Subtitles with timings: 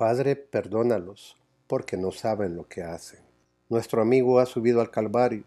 [0.00, 3.20] Padre, perdónalos, porque no saben lo que hacen.
[3.68, 5.44] Nuestro amigo ha subido al Calvario.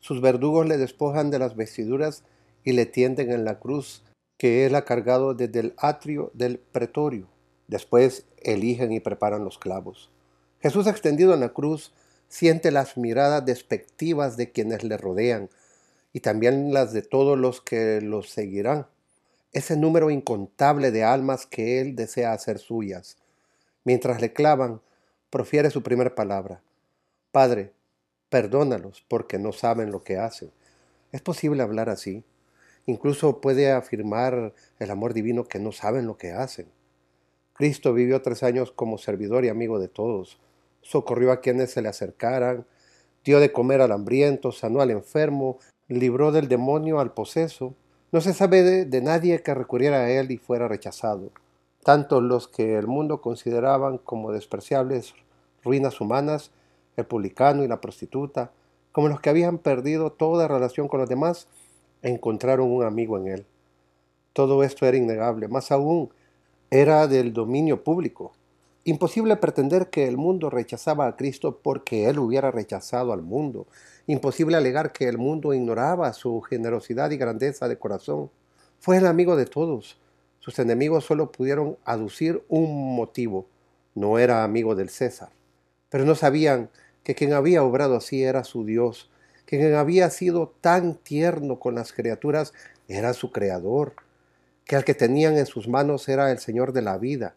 [0.00, 2.22] Sus verdugos le despojan de las vestiduras
[2.62, 4.04] y le tienden en la cruz
[4.36, 7.26] que él ha cargado desde el atrio del pretorio.
[7.68, 10.10] Después eligen y preparan los clavos.
[10.60, 11.94] Jesús extendido en la cruz
[12.28, 15.48] siente las miradas despectivas de quienes le rodean
[16.12, 18.88] y también las de todos los que los seguirán.
[19.52, 23.16] Ese número incontable de almas que él desea hacer suyas.
[23.86, 24.80] Mientras le clavan,
[25.30, 26.60] profiere su primera palabra.
[27.30, 27.72] Padre,
[28.28, 30.50] perdónalos porque no saben lo que hacen.
[31.12, 32.24] ¿Es posible hablar así?
[32.86, 36.66] Incluso puede afirmar el amor divino que no saben lo que hacen.
[37.52, 40.40] Cristo vivió tres años como servidor y amigo de todos.
[40.82, 42.66] Socorrió a quienes se le acercaran,
[43.24, 47.76] dio de comer al hambriento, sanó al enfermo, libró del demonio al poseso.
[48.10, 51.30] No se sabe de, de nadie que recurriera a él y fuera rechazado.
[51.86, 55.14] Tanto los que el mundo consideraban como despreciables
[55.62, 56.50] ruinas humanas,
[56.96, 58.50] el publicano y la prostituta,
[58.90, 61.46] como los que habían perdido toda relación con los demás,
[62.02, 63.46] encontraron un amigo en él.
[64.32, 66.10] Todo esto era innegable, más aún
[66.72, 68.32] era del dominio público.
[68.82, 73.68] Imposible pretender que el mundo rechazaba a Cristo porque él hubiera rechazado al mundo.
[74.08, 78.28] Imposible alegar que el mundo ignoraba su generosidad y grandeza de corazón.
[78.80, 80.00] Fue el amigo de todos.
[80.46, 83.48] Sus enemigos solo pudieron aducir un motivo.
[83.96, 85.30] No era amigo del César.
[85.88, 86.70] Pero no sabían
[87.02, 89.10] que quien había obrado así era su Dios,
[89.44, 92.54] quien había sido tan tierno con las criaturas
[92.86, 93.96] era su Creador,
[94.64, 97.34] que al que tenían en sus manos era el Señor de la vida.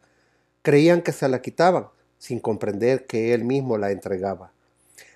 [0.61, 1.87] Creían que se la quitaban,
[2.19, 4.51] sin comprender que Él mismo la entregaba.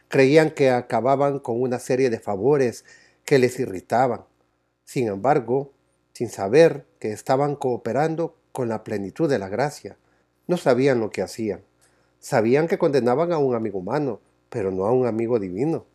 [0.07, 2.85] Creían que acababan con una serie de favores
[3.23, 4.25] que les irritaban.
[4.83, 5.72] Sin embargo,
[6.13, 9.97] sin saber que estaban cooperando con la plenitud de la gracia,
[10.47, 11.61] no sabían lo que hacían.
[12.19, 15.85] Sabían que condenaban a un amigo humano, pero no a un amigo divino.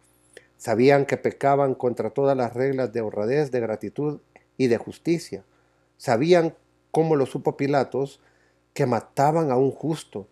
[0.57, 4.21] Sabían que pecaban contra todas las reglas de honradez, de gratitud
[4.57, 5.45] y de justicia.
[5.97, 6.55] Sabían,
[6.91, 8.21] como lo supo Pilatos,
[8.75, 10.27] que mataban a un justo,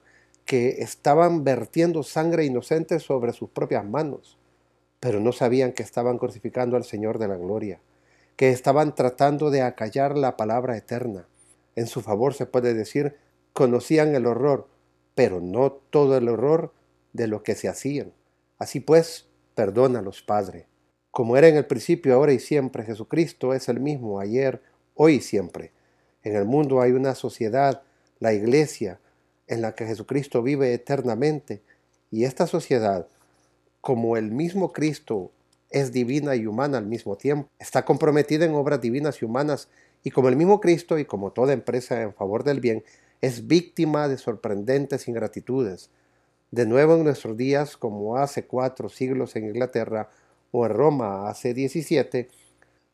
[0.44, 4.38] que estaban vertiendo sangre inocente sobre sus propias manos,
[5.00, 7.80] pero no sabían que estaban crucificando al Señor de la gloria,
[8.36, 11.26] que estaban tratando de acallar la palabra eterna.
[11.74, 13.16] En su favor se puede decir,
[13.52, 14.68] conocían el horror,
[15.14, 16.72] pero no todo el horror
[17.12, 18.12] de lo que se hacían.
[18.58, 19.26] Así pues,
[19.56, 20.66] Perdónalos, Padre.
[21.10, 24.60] Como era en el principio, ahora y siempre, Jesucristo es el mismo ayer,
[24.94, 25.72] hoy y siempre.
[26.22, 27.82] En el mundo hay una sociedad,
[28.18, 29.00] la iglesia,
[29.46, 31.62] en la que Jesucristo vive eternamente.
[32.10, 33.08] Y esta sociedad,
[33.80, 35.32] como el mismo Cristo
[35.70, 39.68] es divina y humana al mismo tiempo, está comprometida en obras divinas y humanas,
[40.02, 42.84] y como el mismo Cristo y como toda empresa en favor del bien,
[43.20, 45.90] es víctima de sorprendentes ingratitudes,
[46.50, 50.10] de nuevo en nuestros días, como hace cuatro siglos en Inglaterra
[50.52, 52.28] o en Roma hace diecisiete,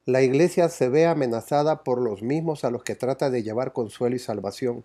[0.04, 4.16] la iglesia se ve amenazada por los mismos a los que trata de llevar consuelo
[4.16, 4.84] y salvación.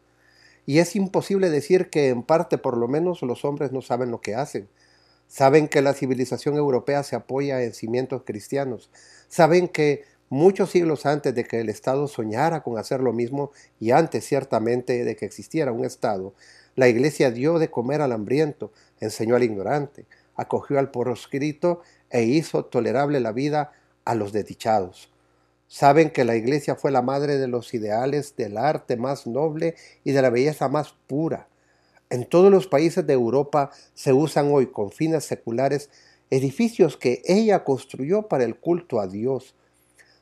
[0.65, 4.21] Y es imposible decir que en parte por lo menos los hombres no saben lo
[4.21, 4.67] que hacen.
[5.27, 8.89] Saben que la civilización europea se apoya en cimientos cristianos.
[9.27, 13.91] Saben que muchos siglos antes de que el Estado soñara con hacer lo mismo y
[13.91, 16.33] antes ciertamente de que existiera un Estado,
[16.75, 20.05] la iglesia dio de comer al hambriento, enseñó al ignorante,
[20.35, 23.71] acogió al proscrito e hizo tolerable la vida
[24.05, 25.11] a los desdichados.
[25.67, 30.13] Saben que la iglesia fue la madre de los ideales del arte más noble y
[30.13, 31.49] de la belleza más pura.
[32.09, 35.89] En todos los países de Europa se usan hoy con fines seculares
[36.29, 39.55] edificios que ella construyó para el culto a Dios.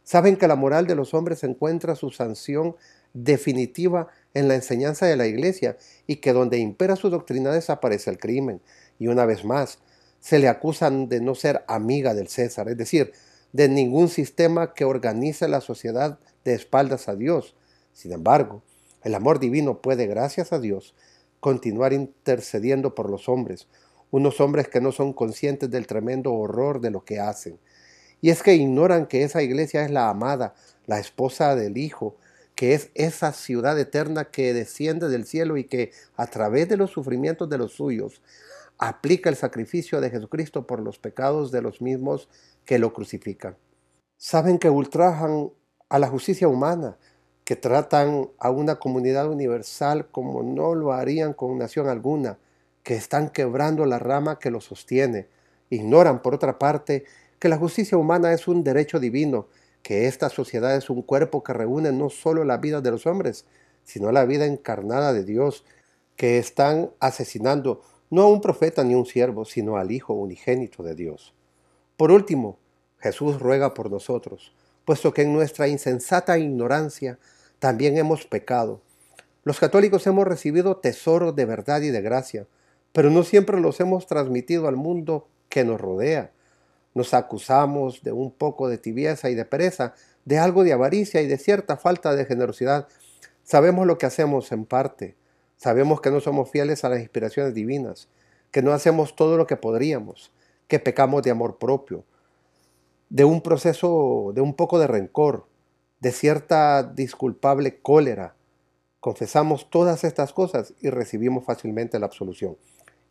[0.03, 2.75] Saben que la moral de los hombres encuentra su sanción
[3.13, 8.19] definitiva en la enseñanza de la iglesia y que donde impera su doctrina desaparece el
[8.19, 8.62] crimen.
[9.00, 9.79] Y una vez más,
[10.19, 13.13] se le acusan de no ser amiga del César, es decir,
[13.53, 17.56] de ningún sistema que organice la sociedad de espaldas a Dios.
[17.94, 18.63] Sin embargo,
[19.03, 20.96] el amor divino puede, gracias a Dios,
[21.46, 23.68] continuar intercediendo por los hombres,
[24.09, 27.59] unos hombres que no son conscientes del tremendo horror de lo que hacen.
[28.20, 30.56] Y es que ignoran que esa iglesia es la amada,
[30.88, 32.18] la esposa del Hijo,
[32.56, 36.90] que es esa ciudad eterna que desciende del cielo y que a través de los
[36.90, 38.24] sufrimientos de los suyos
[38.80, 42.28] aplica el sacrificio de Jesucristo por los pecados de los mismos
[42.66, 43.56] que lo crucifican.
[44.18, 45.52] Saben que ultrajan
[45.90, 46.98] a la justicia humana,
[47.46, 52.38] que tratan a una comunidad universal como no lo harían con nación alguna,
[52.84, 55.28] que están quebrando la rama que lo sostiene.
[55.70, 57.06] Ignoran, por otra parte,
[57.40, 59.47] que la justicia humana es un derecho divino
[59.86, 63.46] que esta sociedad es un cuerpo que reúne no solo la vida de los hombres,
[63.84, 65.64] sino la vida encarnada de Dios,
[66.16, 70.96] que están asesinando no a un profeta ni un siervo, sino al Hijo unigénito de
[70.96, 71.36] Dios.
[71.98, 72.58] Por último,
[72.98, 74.56] Jesús ruega por nosotros,
[74.86, 77.20] puesto que en nuestra insensata ignorancia
[77.59, 78.81] también hemos pecado.
[79.43, 82.47] Los católicos hemos recibido tesoros de verdad y de gracia,
[82.91, 86.31] pero no siempre los hemos transmitido al mundo que nos rodea.
[86.93, 89.93] Nos acusamos de un poco de tibieza y de pereza,
[90.23, 92.87] de algo de avaricia y de cierta falta de generosidad.
[93.43, 95.16] Sabemos lo que hacemos en parte,
[95.57, 98.07] sabemos que no somos fieles a las inspiraciones divinas,
[98.49, 100.31] que no hacemos todo lo que podríamos,
[100.67, 102.03] que pecamos de amor propio,
[103.09, 105.46] de un proceso, de un poco de rencor,
[106.05, 108.35] de cierta disculpable cólera.
[108.99, 112.57] Confesamos todas estas cosas y recibimos fácilmente la absolución.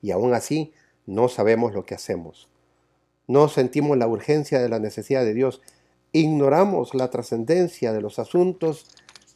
[0.00, 0.72] Y aún así
[1.04, 2.48] no sabemos lo que hacemos.
[3.26, 5.60] No sentimos la urgencia de la necesidad de Dios.
[6.12, 8.86] Ignoramos la trascendencia de los asuntos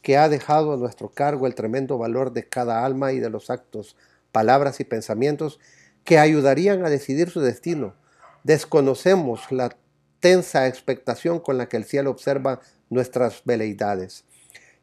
[0.01, 3.49] que ha dejado a nuestro cargo el tremendo valor de cada alma y de los
[3.49, 3.97] actos,
[4.31, 5.59] palabras y pensamientos
[6.05, 7.93] que ayudarían a decidir su destino.
[8.45, 9.75] Desconocemos la
[10.21, 14.25] tensa expectación con la que el cielo observa nuestras veleidades.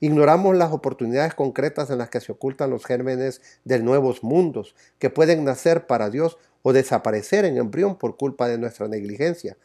[0.00, 5.08] Ignoramos las oportunidades concretas en las que se ocultan los gérmenes de nuevos mundos que
[5.08, 9.56] pueden nacer para Dios o desaparecer en embrión por culpa de nuestra negligencia.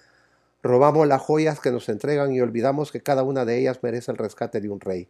[0.63, 4.17] Robamos las joyas que nos entregan y olvidamos que cada una de ellas merece el
[4.17, 5.09] rescate de un rey.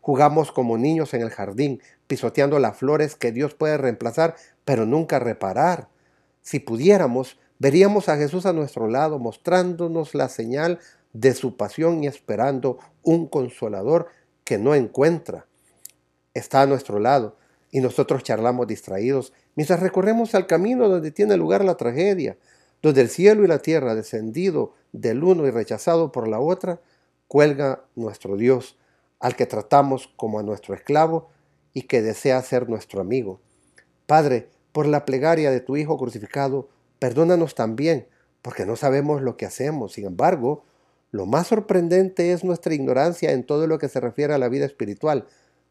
[0.00, 4.34] Jugamos como niños en el jardín, pisoteando las flores que Dios puede reemplazar,
[4.64, 5.88] pero nunca reparar.
[6.42, 10.80] Si pudiéramos, veríamos a Jesús a nuestro lado, mostrándonos la señal
[11.12, 14.08] de su pasión y esperando un consolador
[14.44, 15.46] que no encuentra.
[16.34, 17.36] Está a nuestro lado
[17.70, 22.36] y nosotros charlamos distraídos mientras recorremos al camino donde tiene lugar la tragedia,
[22.82, 26.80] donde el cielo y la tierra, descendido del uno y rechazado por la otra,
[27.28, 28.78] cuelga nuestro Dios,
[29.18, 31.28] al que tratamos como a nuestro esclavo
[31.74, 33.40] y que desea ser nuestro amigo.
[34.06, 36.68] Padre, por la plegaria de tu Hijo crucificado,
[37.00, 38.06] Perdónanos también,
[38.42, 39.94] porque no sabemos lo que hacemos.
[39.94, 40.64] Sin embargo,
[41.12, 44.64] lo más sorprendente es nuestra ignorancia en todo lo que se refiere a la vida
[44.64, 45.26] espiritual.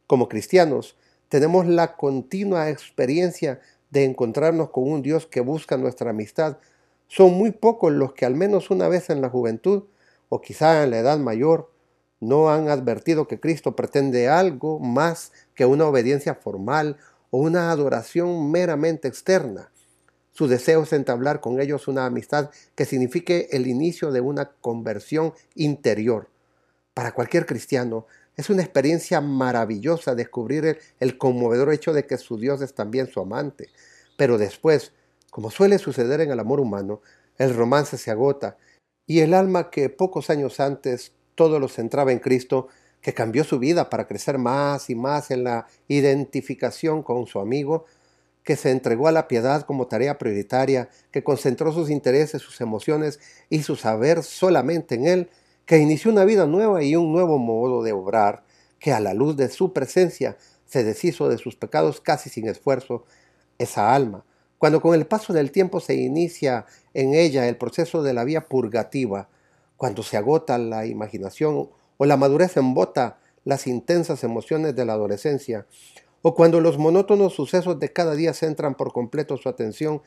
[0.06, 0.98] Como cristianos,
[1.30, 6.58] tenemos la continua experiencia de encontrarnos con un Dios que busca nuestra amistad.
[7.08, 9.84] Son muy pocos los que al menos una vez en la juventud,
[10.28, 11.72] o quizá en la edad mayor,
[12.20, 16.98] no han advertido que Cristo pretende algo más que una obediencia formal
[17.32, 19.72] o una adoración meramente externa.
[20.40, 25.34] Su deseo es entablar con ellos una amistad que signifique el inicio de una conversión
[25.54, 26.30] interior.
[26.94, 28.08] Para cualquier cristiano
[28.38, 33.20] es una experiencia maravillosa descubrir el, conmovedor hecho de que su Dios es también su
[33.20, 33.68] amante.
[34.16, 34.94] Pero después,
[35.30, 37.02] como suele suceder en el amor humano,
[37.38, 38.56] el romance se agota
[39.06, 42.70] y el alma que pocos años antes todo lo centraba en Cristo,
[43.02, 47.88] que cambió su vida para crecer más y más en la identificación con su amigo,
[48.50, 53.20] que se entregó a la piedad como tarea prioritaria, que concentró sus intereses, sus emociones
[53.48, 55.30] y su saber solamente en Él,
[55.68, 58.44] que inició una vida nueva y un nuevo modo de obrar,
[58.80, 60.36] que a la luz de su presencia
[60.66, 63.06] se deshizo de sus pecados casi sin esfuerzo,
[63.60, 64.26] esa alma,
[64.58, 68.48] cuando con el paso del tiempo se inicia en ella el proceso de la vía
[68.48, 69.30] purgativa,
[69.78, 75.68] cuando se agota la imaginación o la madurez embota las intensas emociones de la adolescencia,
[76.22, 80.02] o cuando los monótonos sucesos de cada día centran por completo su atención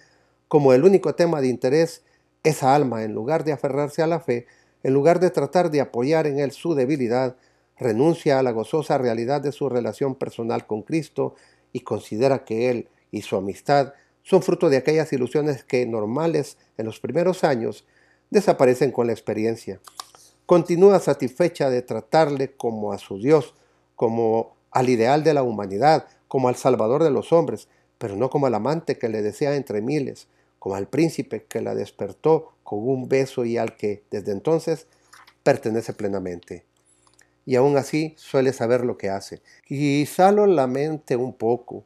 [0.48, 2.02] como el único tema de interés,
[2.42, 4.46] esa alma, en lugar de aferrarse a la fe,
[4.82, 7.36] en lugar de tratar de apoyar en él su debilidad,
[7.78, 11.34] renuncia a la gozosa realidad de su relación personal con Cristo
[11.72, 16.86] y considera que él y su amistad son fruto de aquellas ilusiones que, normales en
[16.86, 17.84] los primeros años,
[18.30, 19.80] desaparecen con la experiencia.
[20.46, 23.54] Continúa satisfecha de tratarle como a su Dios,
[23.96, 28.46] como al ideal de la humanidad, como al Salvador de los hombres, pero no como
[28.46, 30.26] al amante que le desea entre miles,
[30.58, 34.86] como al príncipe que la despertó con un beso y al que desde entonces
[35.42, 36.64] pertenece plenamente.
[37.44, 39.42] Y aún así suele saber lo que hace.
[39.66, 41.84] Quizá lo lamente un poco.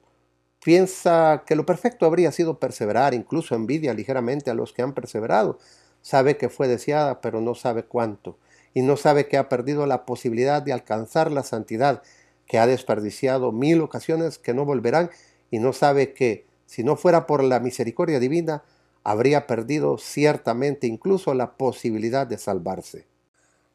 [0.63, 5.59] Piensa que lo perfecto habría sido perseverar, incluso envidia ligeramente a los que han perseverado.
[6.03, 8.39] Sabe que fue deseada, pero no sabe cuánto.
[8.75, 12.03] Y no sabe que ha perdido la posibilidad de alcanzar la santidad
[12.47, 15.11] que ha desperdiciado mil ocasiones que no volverán
[15.51, 18.63] y no sabe que, si no fuera por la misericordia divina,
[19.05, 23.07] habría perdido ciertamente incluso la posibilidad de salvarse.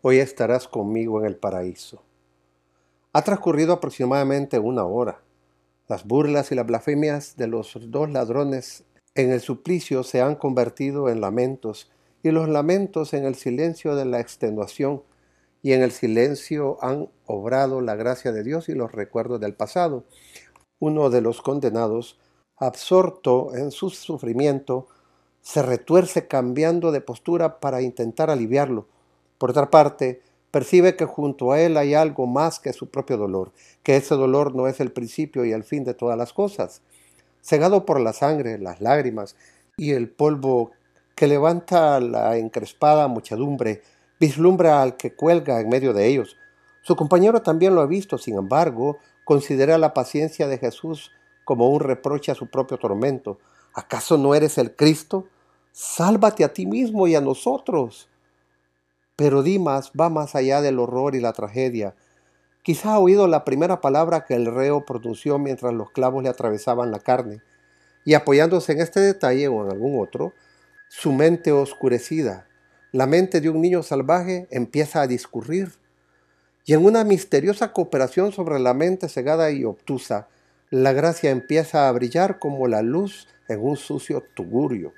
[0.01, 2.03] Hoy estarás conmigo en el paraíso.
[3.13, 5.21] Ha transcurrido aproximadamente una hora.
[5.87, 8.83] Las burlas y las blasfemias de los dos ladrones
[9.15, 11.91] en el suplicio se han convertido en lamentos
[12.23, 15.03] y los lamentos en el silencio de la extenuación
[15.61, 20.03] y en el silencio han obrado la gracia de Dios y los recuerdos del pasado.
[20.79, 22.17] uno de los condenados,
[22.57, 24.87] absorto en su sufrimiento,
[25.41, 28.87] se retuerce cambiando de postura para intentar aliviarlo.
[29.37, 33.51] Por otra parte, percibe que junto a él hay algo más que su propio dolor,
[33.83, 36.81] que ese dolor no es el principio y el fin de todas las cosas.
[37.41, 39.35] Cegado por la sangre, las lágrimas
[39.77, 40.71] y el polvo
[41.15, 43.81] que levanta la encrespada muchedumbre,
[44.21, 46.37] vislumbra al que cuelga en medio de ellos.
[46.83, 51.11] Su compañero también lo ha visto, sin embargo, considera la paciencia de Jesús
[51.43, 53.39] como un reproche a su propio tormento.
[53.73, 55.25] ¿Acaso no eres el Cristo?
[55.71, 58.09] Sálvate a ti mismo y a nosotros.
[59.15, 61.95] Pero Dimas va más allá del horror y la tragedia.
[62.61, 66.91] Quizá ha oído la primera palabra que el reo pronunció mientras los clavos le atravesaban
[66.91, 67.41] la carne,
[68.05, 70.33] y apoyándose en este detalle o en algún otro,
[70.89, 72.45] su mente oscurecida,
[72.91, 75.71] la mente de un niño salvaje, empieza a discurrir.
[76.65, 80.27] Y en una misteriosa cooperación sobre la mente cegada y obtusa,
[80.69, 84.93] la gracia empieza a brillar como la luz en un sucio tugurio.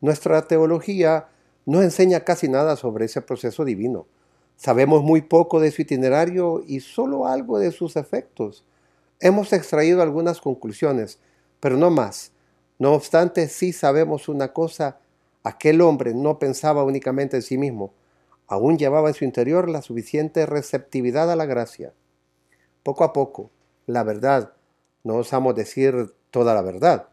[0.00, 1.28] Nuestra teología
[1.66, 4.06] no enseña casi nada sobre ese proceso divino.
[4.56, 8.64] Sabemos muy poco de su itinerario y solo algo de sus efectos.
[9.20, 11.18] Hemos extraído algunas conclusiones,
[11.60, 12.32] pero no más.
[12.78, 14.98] No obstante, sí sabemos una cosa,
[15.42, 17.94] aquel hombre no pensaba únicamente en sí mismo,
[18.46, 21.92] aún llevaba en su interior la suficiente receptividad a la gracia.
[22.82, 23.50] Poco a poco,
[23.86, 24.52] la verdad,
[25.04, 27.08] no osamos decir toda la verdad,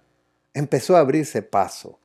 [0.54, 2.00] empezó a abrirse paso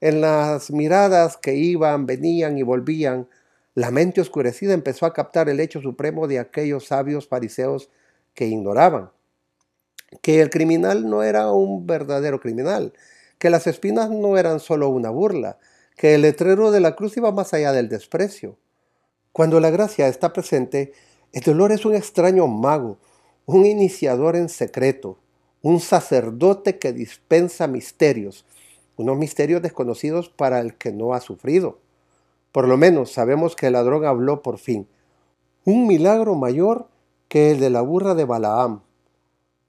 [0.00, 3.28] en las miradas que iban, venían y volvían,
[3.74, 7.90] la mente oscurecida empezó a captar el hecho supremo de aquellos sabios fariseos
[8.34, 9.10] que ignoraban
[10.22, 12.92] que el criminal no era un verdadero criminal,
[13.38, 15.58] que las espinas no eran solo una burla,
[15.96, 18.56] que el letrero de la cruz iba más allá del desprecio.
[19.32, 20.92] Cuando la gracia está presente,
[21.32, 22.98] el dolor es un extraño mago,
[23.46, 25.18] un iniciador en secreto,
[25.62, 28.44] un sacerdote que dispensa misterios,
[28.96, 31.78] unos misterios desconocidos para el que no ha sufrido.
[32.52, 34.88] Por lo menos sabemos que el ladrón habló por fin.
[35.64, 36.88] Un milagro mayor
[37.28, 38.82] que el de la burra de Balaam,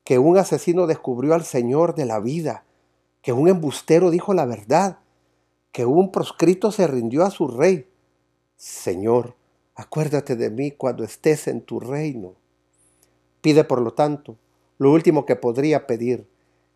[0.04, 2.64] que un asesino descubrió al Señor de la vida,
[3.30, 4.98] que un embustero dijo la verdad,
[5.72, 7.88] que un proscrito se rindió a su rey.
[8.58, 9.36] Señor,
[9.76, 12.34] acuérdate de mí cuando estés en tu reino.
[13.42, 14.36] Pide, por lo tanto,
[14.80, 16.28] lo último que podría pedir,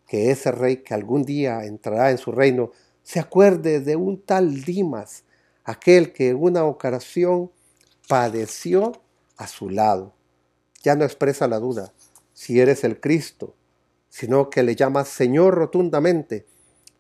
[0.05, 2.69] que ese rey que algún día entrará en su reino
[3.01, 5.23] se acuerde de un tal Dimas,
[5.63, 7.49] aquel que en una ocasión
[8.07, 8.91] padeció
[9.37, 10.13] a su lado.
[10.83, 11.91] Ya no expresa la duda
[12.33, 13.55] si eres el Cristo,
[14.13, 16.45] sino que le llama Señor rotundamente.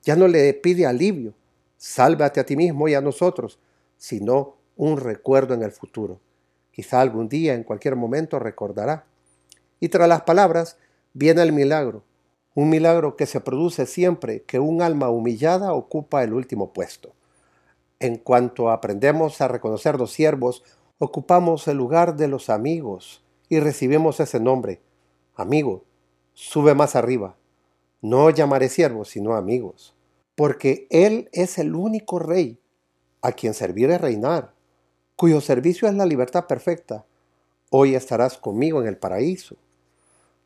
[0.01, 1.35] Ya no le pide alivio,
[1.77, 3.59] sálvate a ti mismo y a nosotros,
[3.97, 6.19] sino un recuerdo en el futuro.
[6.71, 9.05] Quizá algún día, en cualquier momento, recordará.
[9.79, 10.77] Y tras las palabras
[11.13, 12.03] viene el milagro,
[12.55, 17.13] un milagro que se produce siempre que un alma humillada ocupa el último puesto.
[17.99, 20.63] En cuanto aprendemos a reconocer los siervos,
[20.97, 24.81] ocupamos el lugar de los amigos y recibimos ese nombre.
[25.35, 25.83] Amigo,
[26.33, 27.35] sube más arriba.
[28.01, 29.95] No llamaré siervos, sino amigos,
[30.35, 32.59] porque Él es el único rey
[33.21, 34.53] a quien servir es reinar,
[35.15, 37.05] cuyo servicio es la libertad perfecta.
[37.69, 39.55] Hoy estarás conmigo en el paraíso.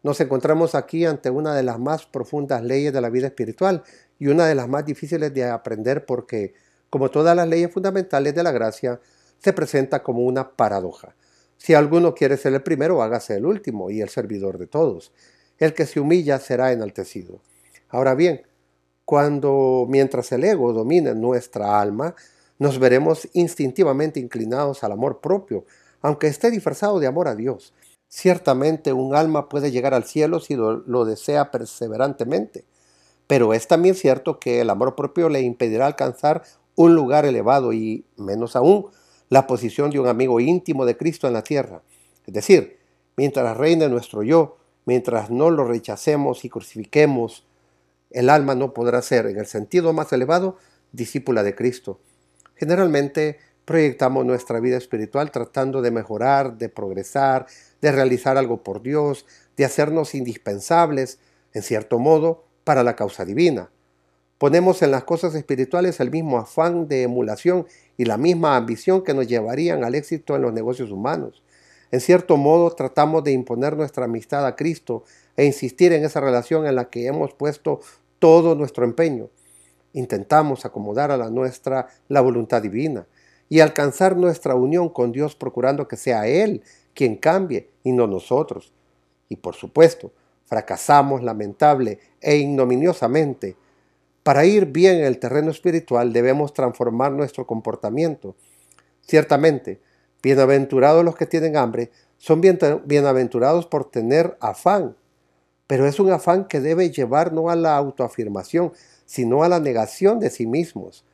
[0.03, 3.84] Nos encontramos aquí ante una de las más profundas leyes de la vida espiritual
[4.20, 6.53] y una de las más difíciles de aprender porque,
[6.89, 9.01] como todas las leyes fundamentales de la gracia,
[9.39, 11.15] se presenta como una paradoja.
[11.58, 15.12] Si alguno quiere ser el primero, hágase el último y el servidor de todos.
[15.60, 17.42] El que se humilla será enaltecido.
[17.90, 18.44] Ahora bien,
[19.06, 22.16] cuando mientras el ego domine nuestra alma,
[22.60, 25.66] nos veremos instintivamente inclinados al amor propio,
[26.02, 27.74] aunque esté disfrazado de amor a Dios.
[28.10, 32.66] Ciertamente un alma puede llegar al cielo si lo, desea perseverantemente,
[33.28, 36.44] pero es también cierto que el amor propio le impedirá alcanzar
[36.76, 38.88] un lugar elevado y, menos aún,
[39.30, 41.82] la posición de un amigo íntimo de Cristo en la tierra.
[42.26, 42.78] Es decir,
[43.18, 47.46] mientras reine nuestro yo, mientras no lo rechacemos y crucifiquemos,
[48.10, 50.58] el alma no podrá ser, en el sentido más elevado,
[50.94, 52.00] discípula de Cristo.
[52.56, 57.48] Generalmente proyectamos nuestra vida espiritual tratando de mejorar, de progresar,
[57.82, 59.25] de realizar algo por Dios,
[59.58, 61.20] de hacernos indispensables,
[61.53, 63.70] en cierto modo, para la causa divina.
[64.38, 67.67] Ponemos en las cosas espirituales el mismo afán de emulación
[67.98, 71.44] y la misma ambición que nos llevarían al éxito en los negocios humanos.
[71.91, 75.03] En cierto modo, tratamos de imponer nuestra amistad a Cristo
[75.36, 77.79] e insistir en esa relación en la que hemos puesto
[78.20, 79.29] todo nuestro empeño.
[79.94, 83.08] Intentamos acomodar a la nuestra la voluntad divina
[83.50, 86.62] y alcanzar nuestra unión con Dios procurando que sea Él
[86.94, 88.74] quien cambie y no nosotros.
[89.29, 90.12] Y por supuesto,
[90.46, 93.56] fracasamos lamentable e ignominiosamente,
[94.24, 98.36] para ir bien en el terreno espiritual debemos transformar nuestro comportamiento.
[99.01, 99.79] Ciertamente,
[100.27, 104.98] bienaventurados los que tienen hambre, son bienaventurados por tener afán,
[105.67, 108.74] pero es un afán que debe llevar no a la autoafirmación,
[109.05, 111.05] sino a la negación de sí mismos.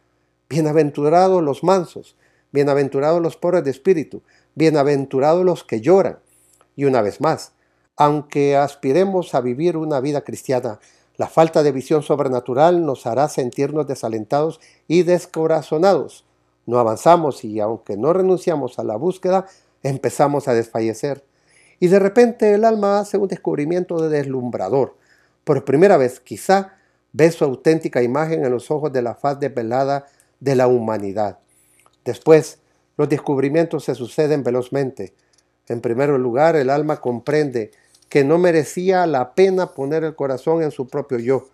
[0.50, 2.16] Bienaventurados los mansos,
[2.52, 4.24] bienaventurados los pobres de espíritu,
[4.56, 6.18] bienaventurados los que lloran.
[6.76, 7.52] Y una vez más,
[7.96, 10.80] aunque aspiremos a vivir una vida cristiana
[11.18, 16.26] la falta de visión sobrenatural nos hará sentirnos desalentados y descorazonados.
[16.66, 19.46] No avanzamos y aunque no renunciamos a la búsqueda,
[19.82, 21.26] empezamos a desfallecer.
[21.80, 24.96] Y de repente el alma hace un descubrimiento de deslumbrador.
[25.44, 26.76] Por primera vez, quizá,
[27.12, 30.06] ve su auténtica imagen en los ojos de la faz desvelada
[30.40, 31.40] de la humanidad.
[32.06, 32.60] Después,
[32.98, 35.14] los descubrimientos se suceden velozmente.
[35.68, 37.72] En primer lugar, el alma comprende
[38.10, 41.48] que no merecía la pena poner el corazón en su propio yo.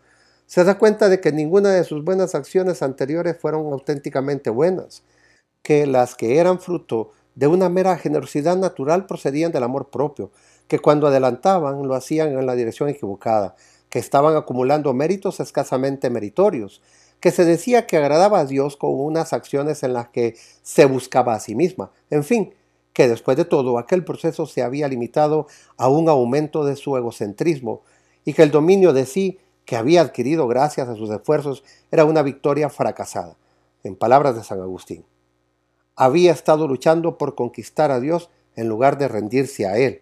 [0.49, 5.03] Se da cuenta de que ninguna de sus buenas acciones anteriores fueron auténticamente buenas,
[5.61, 10.31] que las que eran fruto de una mera generosidad natural procedían del amor propio,
[10.67, 13.55] que cuando adelantaban lo hacían en la dirección equivocada,
[13.91, 16.81] que estaban acumulando méritos escasamente meritorios,
[17.19, 21.35] que se decía que agradaba a Dios con unas acciones en las que se buscaba
[21.35, 22.55] a sí misma, en fin,
[22.93, 25.45] que después de todo aquel proceso se había limitado
[25.77, 27.83] a un aumento de su egocentrismo
[28.25, 29.37] y que el dominio de sí
[29.69, 33.35] que había adquirido gracias a sus esfuerzos era una victoria fracasada.
[33.83, 35.05] En palabras de San Agustín,
[35.95, 40.01] había estado luchando por conquistar a Dios en lugar de rendirse a Él.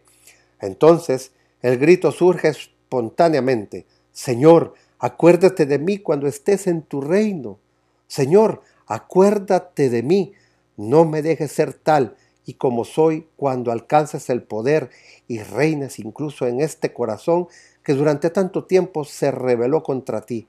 [0.61, 7.59] Entonces el grito surge espontáneamente, Señor, acuérdate de mí cuando estés en tu reino.
[8.07, 10.31] Señor, acuérdate de mí,
[10.77, 12.15] no me dejes ser tal
[12.47, 14.89] y como soy cuando alcances el poder
[15.27, 17.47] y reines incluso en este corazón
[17.83, 20.47] que durante tanto tiempo se rebeló contra ti.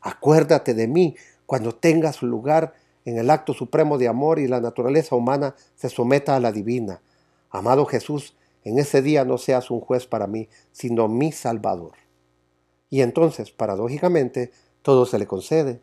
[0.00, 5.16] Acuérdate de mí cuando tengas lugar en el acto supremo de amor y la naturaleza
[5.16, 7.02] humana se someta a la divina.
[7.50, 11.94] Amado Jesús, en ese día no seas un juez para mí, sino mi Salvador.
[12.88, 14.52] Y entonces, paradójicamente,
[14.82, 15.80] todo se le concede.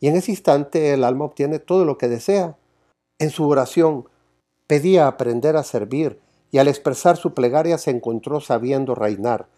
[0.00, 2.56] Y en ese instante el alma obtiene todo lo que desea.
[3.20, 4.08] En su oración,
[4.66, 6.18] Pedía aprender a servir
[6.50, 9.48] y al expresar su plegaria se encontró sabiendo reinar.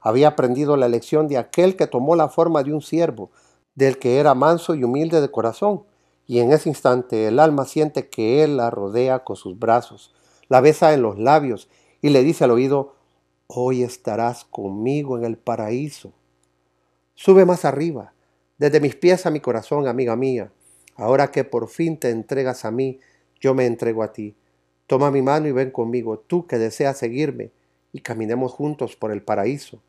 [0.00, 3.30] Había aprendido la lección de aquel que tomó la forma de un siervo,
[3.74, 5.84] del que era manso y humilde de corazón,
[6.26, 10.14] y en ese instante el alma siente que él la rodea con sus brazos,
[10.48, 11.68] la besa en los labios
[12.02, 12.94] y le dice al oído,
[13.46, 16.12] hoy estarás conmigo en el paraíso.
[17.14, 18.12] Sube más arriba,
[18.58, 20.52] desde mis pies a mi corazón, amiga mía,
[20.96, 23.00] ahora que por fin te entregas a mí,
[23.40, 24.36] yo me entrego a ti.
[24.88, 27.52] Toma mi mano y ven conmigo, tú que deseas seguirme,
[27.92, 29.82] y caminemos juntos por el paraíso.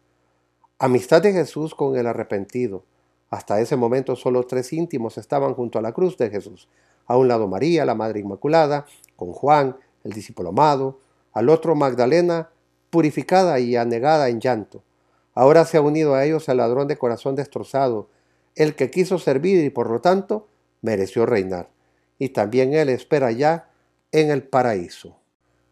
[0.77, 2.83] Amistad de Jesús con el arrepentido.
[3.29, 6.67] Hasta ese momento solo tres íntimos estaban junto a la cruz de Jesús.
[7.05, 10.99] A un lado María, la Madre Inmaculada, con Juan, el discípulo amado,
[11.31, 12.49] al otro Magdalena,
[12.89, 14.83] purificada y anegada en llanto.
[15.33, 18.09] Ahora se ha unido a ellos el ladrón de corazón destrozado,
[18.55, 20.49] el que quiso servir y por lo tanto
[20.81, 21.69] mereció reinar.
[22.17, 23.68] Y también él espera ya
[24.11, 25.19] en el paraíso.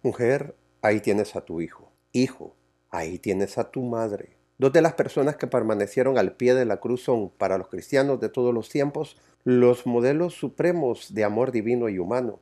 [0.04, 1.92] Mujer, ahí tienes a tu hijo.
[2.12, 2.56] Hijo,
[2.92, 4.38] ahí tienes a tu madre.
[4.60, 8.20] Dos de las personas que permanecieron al pie de la cruz son, para los cristianos
[8.20, 12.40] de todos los tiempos, los modelos supremos de amor divino y humano.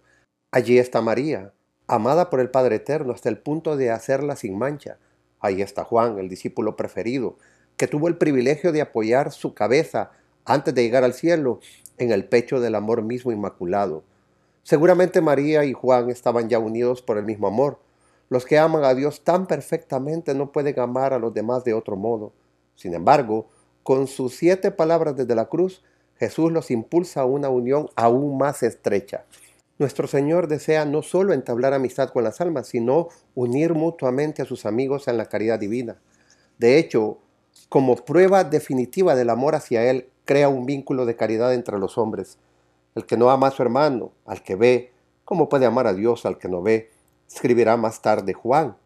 [0.52, 1.54] Allí está María,
[1.88, 4.98] amada por el Padre Eterno hasta el punto de hacerla sin mancha.
[5.40, 7.38] Ahí está Juan, el discípulo preferido,
[7.78, 10.12] que tuvo el privilegio de apoyar su cabeza
[10.44, 11.62] antes de llegar al cielo
[11.98, 14.04] en el pecho del amor mismo inmaculado.
[14.66, 17.78] Seguramente María y Juan estaban ya unidos por el mismo amor.
[18.30, 21.96] Los que aman a Dios tan perfectamente no pueden amar a los demás de otro
[21.96, 22.34] modo.
[22.74, 23.46] Sin embargo,
[23.84, 25.84] con sus siete palabras desde la cruz,
[26.18, 29.26] Jesús los impulsa a una unión aún más estrecha.
[29.78, 34.66] Nuestro Señor desea no solo entablar amistad con las almas, sino unir mutuamente a sus
[34.66, 36.00] amigos en la caridad divina.
[36.58, 37.20] De hecho,
[37.70, 42.40] como prueba definitiva del amor hacia Él, crea un vínculo de caridad entre los hombres.
[42.96, 44.94] El que no ama a su hermano, al que ve,
[45.26, 46.92] ¿cómo puede amar a Dios al que no ve?
[47.30, 48.78] Escribirá más tarde Juan.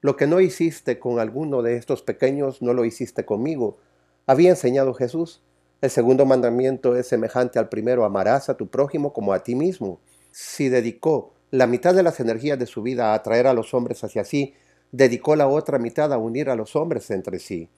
[0.00, 3.78] Lo que no hiciste con alguno de estos pequeños, no lo hiciste conmigo.
[4.26, 5.42] Había enseñado Jesús.
[5.80, 10.00] El segundo mandamiento es semejante al primero, amarás a tu prójimo como a ti mismo.
[10.32, 14.02] Si dedicó la mitad de las energías de su vida a atraer a los hombres
[14.02, 14.54] hacia sí,
[14.90, 17.68] dedicó la otra mitad a unir a los hombres entre sí.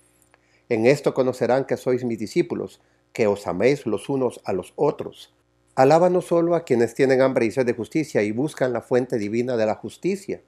[0.71, 2.81] En esto conocerán que sois mis discípulos,
[3.13, 5.35] que os améis los unos a los otros.
[5.77, 9.19] Alaba no solo a quienes tienen hambre y sed de justicia y buscan la fuente
[9.19, 10.41] divina de la justicia,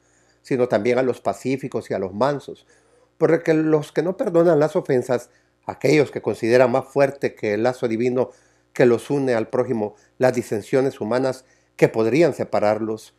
[0.42, 2.64] sino también a los pacíficos y a los mansos,
[3.18, 5.30] porque los que no perdonan las ofensas,
[5.66, 8.30] aquellos que consideran más fuerte que el lazo divino
[8.72, 13.14] que los une al prójimo las disensiones humanas que podrían separarlos,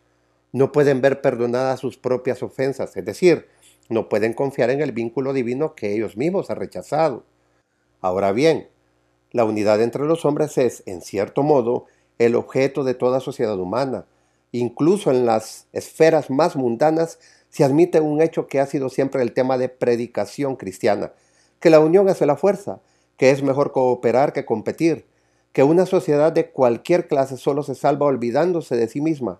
[0.53, 3.47] no pueden ver perdonadas sus propias ofensas, es decir,
[3.89, 7.25] no pueden confiar en el vínculo divino que ellos mismos han rechazado.
[7.99, 8.69] Ahora bien,
[9.31, 11.85] la unidad entre los hombres es, en cierto modo,
[12.19, 14.05] el objeto de toda sociedad humana.
[14.51, 19.33] Incluso en las esferas más mundanas se admite un hecho que ha sido siempre el
[19.33, 21.11] tema de predicación cristiana,
[21.59, 22.79] que la unión hace la fuerza,
[23.17, 25.05] que es mejor cooperar que competir,
[25.53, 29.39] que una sociedad de cualquier clase solo se salva olvidándose de sí misma,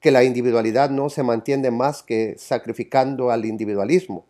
[0.00, 4.26] que la individualidad no se mantiene más que sacrificando al individualismo.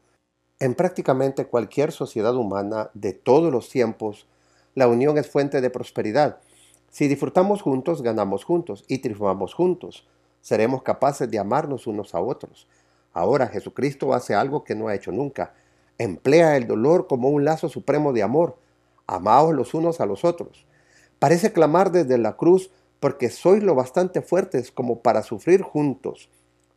[0.60, 4.26] En prácticamente cualquier sociedad humana de todos los tiempos,
[4.74, 6.38] la unión es fuente de prosperidad.
[6.94, 10.06] Si disfrutamos juntos, ganamos juntos y triunfamos juntos.
[10.40, 12.68] Seremos capaces de amarnos unos a otros.
[13.12, 15.54] Ahora Jesucristo hace algo que no ha hecho nunca.
[15.98, 18.58] Emplea el dolor como un lazo supremo de amor.
[19.08, 20.66] Amaos los unos a los otros.
[21.18, 26.30] Parece clamar desde la cruz porque sois lo bastante fuertes como para sufrir juntos.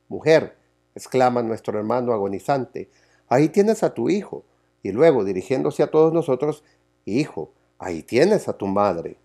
[0.07, 0.57] Mujer,
[0.95, 2.89] exclama nuestro hermano agonizante,
[3.29, 4.45] ahí tienes a tu hijo.
[4.81, 6.63] Y luego, dirigiéndose a todos nosotros,
[7.05, 9.17] Hijo, ahí tienes a tu madre.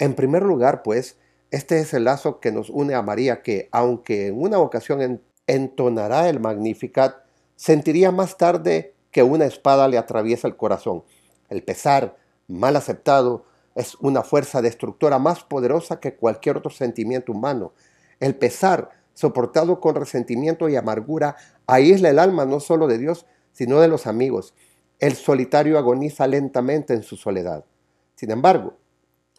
[0.00, 1.18] En primer lugar, pues,
[1.50, 6.30] este es el lazo que nos une a María, que, aunque en una ocasión entonará
[6.30, 7.16] el Magnificat,
[7.54, 11.04] sentiría más tarde que una espada le atraviesa el corazón.
[11.50, 12.16] El pesar,
[12.48, 17.74] mal aceptado, es una fuerza destructora más poderosa que cualquier otro sentimiento humano.
[18.20, 21.36] El pesar, soportado con resentimiento y amargura,
[21.66, 24.54] aísla el alma no solo de Dios, sino de los amigos.
[24.98, 27.66] El solitario agoniza lentamente en su soledad.
[28.14, 28.79] Sin embargo,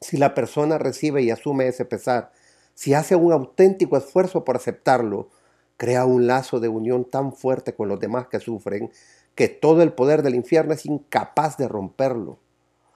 [0.02, 2.32] si la persona recibe y asume ese pesar,
[2.74, 5.30] si hace un auténtico esfuerzo por aceptarlo,
[5.78, 8.92] crea un lazo de unión tan fuerte con los demás que sufren
[9.36, 12.40] que todo el poder del infierno es incapaz de romperlo.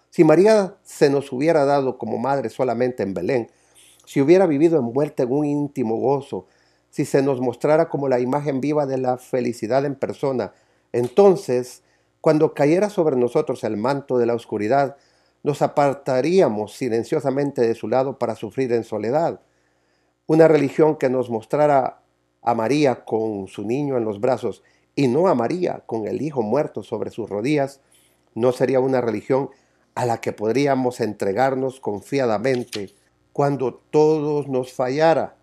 [0.10, 3.52] Si María se nos hubiera dado como madre solamente en Belén,
[4.06, 6.48] si hubiera vivido envuelta en un íntimo gozo,
[6.90, 10.54] si se nos mostrara como la imagen viva de la felicidad en persona,
[10.92, 11.84] entonces,
[12.22, 14.96] cuando cayera sobre nosotros el manto de la oscuridad,
[15.46, 19.42] nos apartaríamos silenciosamente de su lado para sufrir en soledad.
[20.26, 22.02] Una religión que nos mostrara
[22.42, 24.64] a María con su niño en los brazos
[24.96, 27.80] y no a María con el hijo muerto sobre sus rodillas,
[28.34, 29.52] no sería una religión
[29.94, 32.96] a la que podríamos entregarnos confiadamente
[33.32, 35.36] cuando todos nos fallara.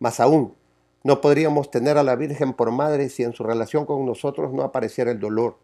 [0.00, 0.56] Más aún,
[1.04, 4.64] no podríamos tener a la Virgen por madre si en su relación con nosotros no
[4.64, 5.58] apareciera el dolor.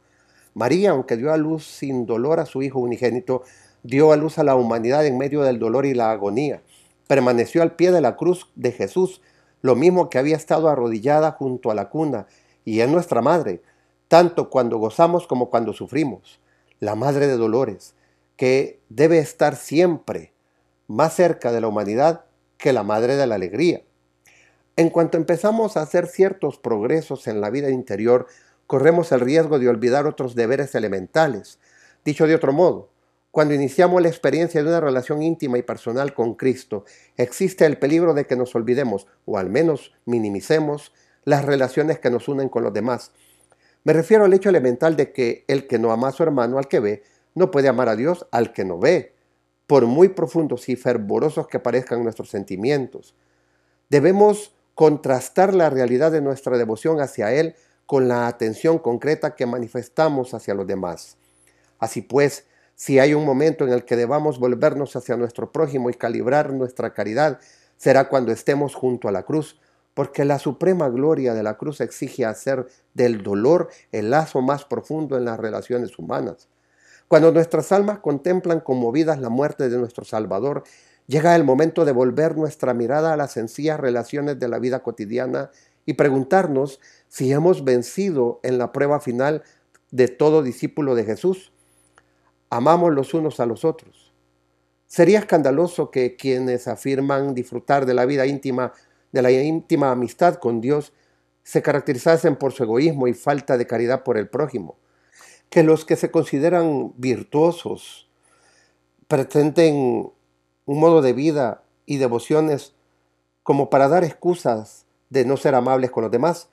[0.55, 3.43] María, aunque dio a luz sin dolor a su Hijo unigénito,
[3.83, 6.63] dio a luz a la humanidad en medio del dolor y la agonía.
[7.07, 9.21] Permaneció al pie de la cruz de Jesús,
[9.63, 12.27] lo mismo que había estado arrodillada junto a la cuna,
[12.65, 13.63] y es nuestra madre,
[14.09, 16.41] tanto cuando gozamos como cuando sufrimos,
[16.79, 17.95] la madre de dolores,
[18.37, 20.33] que debe estar siempre
[20.87, 22.25] más cerca de la humanidad
[22.59, 23.83] que la madre de la alegría.
[24.77, 28.27] En cuanto empezamos a hacer ciertos progresos en la vida interior,
[28.67, 31.59] corremos el riesgo de olvidar otros deberes elementales.
[32.05, 32.90] Dicho de otro modo,
[33.31, 36.85] cuando iniciamos la experiencia de una relación íntima y personal con Cristo,
[37.17, 40.93] existe el peligro de que nos olvidemos, o al menos minimicemos,
[41.25, 43.13] las relaciones que nos unen con los demás.
[43.85, 46.67] Me refiero al hecho elemental de que el que no ama a su hermano al
[46.67, 47.03] que ve,
[47.35, 49.15] no puede amar a Dios al que no ve,
[49.67, 53.15] por muy profundos y fervorosos que parezcan nuestros sentimientos.
[53.89, 57.55] Debemos contrastar la realidad de nuestra devoción hacia Él
[57.87, 61.17] con la atención concreta que manifestamos hacia los demás.
[61.79, 62.45] Así pues,
[62.81, 66.95] si hay un momento en el que debamos volvernos hacia nuestro prójimo y calibrar nuestra
[66.95, 67.39] caridad,
[67.77, 69.61] será cuando estemos junto a la cruz,
[69.93, 75.19] porque la suprema gloria de la cruz exige hacer del dolor el lazo más profundo
[75.19, 76.49] en las relaciones humanas.
[77.07, 80.65] Cuando nuestras almas contemplan conmovidas la muerte de nuestro Salvador,
[81.07, 85.51] llega el momento de volver nuestra mirada a las sencillas relaciones de la vida cotidiana
[85.85, 89.43] y preguntarnos si hemos vencido en la prueba final
[89.91, 91.53] de todo discípulo de Jesús.
[92.51, 94.13] Amamos los unos a los otros.
[94.87, 98.73] Sería escandaloso que quienes afirman disfrutar de la vida íntima,
[99.13, 100.93] de la íntima amistad con Dios,
[101.43, 104.77] se caracterizasen por su egoísmo y falta de caridad por el prójimo
[105.51, 108.09] que los que se consideran virtuosos
[109.09, 110.13] pretenden
[110.65, 112.73] un modo de vida y devociones
[113.43, 116.49] como para dar excusas de no ser amables con los demás.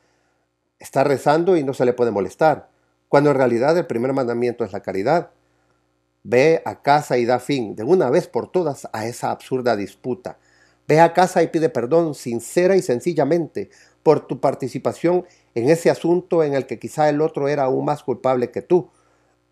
[0.80, 2.70] Está rezando y no se le puede molestar,
[3.08, 5.30] cuando en realidad el primer mandamiento es la caridad.
[6.30, 10.40] Ve a casa y da fin de una vez por todas a esa absurda disputa.
[10.86, 13.70] Ve a casa y pide perdón sincera y sencillamente
[14.04, 18.04] por tu participación en ese asunto en el que quizá el otro era aún más
[18.04, 18.90] culpable que tú.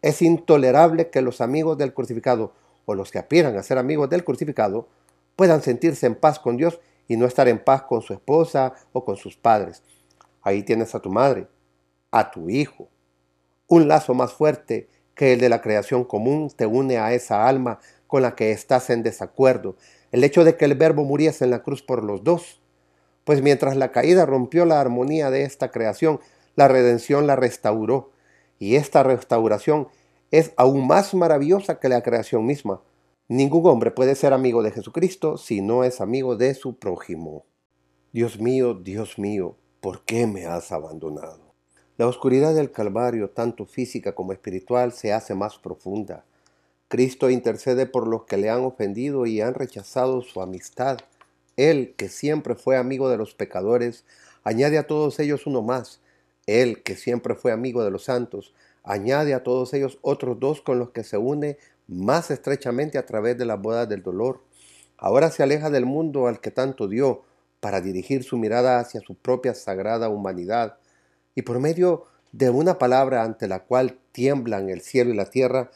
[0.01, 2.51] Es intolerable que los amigos del crucificado
[2.83, 4.89] o los que aspiran a ser amigos del crucificado
[5.37, 9.05] puedan sentirse en paz con Dios y no estar en paz con su esposa o
[9.05, 9.81] con sus padres.
[10.41, 11.47] Ahí tienes a tu madre,
[12.11, 12.89] a tu hijo.
[13.67, 17.79] Un lazo más fuerte que el de la creación común te une a esa alma
[18.07, 19.75] con la que estás en desacuerdo.
[20.11, 22.61] El hecho de que el verbo muriese en la cruz por los dos.
[23.23, 26.19] Pues mientras la caída rompió la armonía de esta creación,
[26.55, 28.11] la redención la restauró.
[28.59, 29.87] Y esta restauración
[30.31, 32.81] es aún más maravillosa que la creación misma.
[33.27, 37.45] Ningún hombre puede ser amigo de Jesucristo si no es amigo de su prójimo.
[38.13, 41.44] Dios mío, Dios mío, ¿por qué me has abandonado?
[41.97, 46.25] La oscuridad del Calvario, tanto física como espiritual, se hace más profunda.
[46.89, 50.97] Cristo intercede por los que le han ofendido y han rechazado su amistad.
[51.55, 54.03] Él, que siempre fue amigo de los pecadores,
[54.43, 56.01] añade a todos ellos uno más.
[56.47, 58.53] Él, que siempre fue amigo de los santos,
[58.83, 63.37] añade a todos ellos otros dos con los que se une más estrechamente a través
[63.37, 64.41] de las bodas del dolor.
[64.97, 67.21] Ahora se aleja del mundo al que tanto dio
[67.61, 70.77] para dirigir su mirada hacia su propia sagrada humanidad
[71.35, 75.71] y por medio de una palabra ante la cual tiemblan el cielo y la tierra,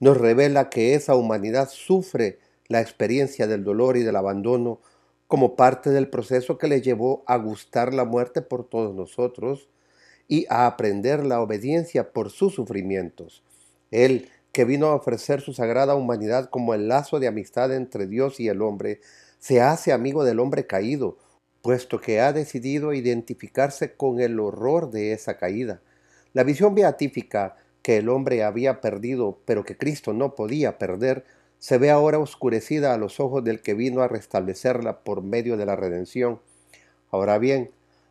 [0.00, 4.80] nos revela que esa humanidad sufre la experiencia del dolor y del abandono
[5.26, 9.68] como parte del proceso que le llevó a gustar la muerte por todos nosotros
[10.28, 13.42] y a aprender la obediencia por sus sufrimientos.
[13.90, 18.40] Él, que vino a ofrecer su sagrada humanidad como el lazo de amistad entre Dios
[18.40, 19.00] y el hombre,
[19.38, 21.18] se hace amigo del hombre caído,
[21.64, 25.80] puesto que ha decidido identificarse con el horror de esa caída.
[26.34, 31.24] La visión beatífica que el hombre había perdido, pero que Cristo no podía perder,
[31.58, 35.64] se ve ahora oscurecida a los ojos del que vino a restablecerla por medio de
[35.64, 36.38] la redención.
[37.10, 37.70] Ahora bien,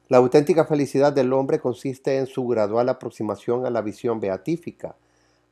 [0.09, 4.95] la auténtica felicidad del hombre consiste en su gradual aproximación a la visión beatífica.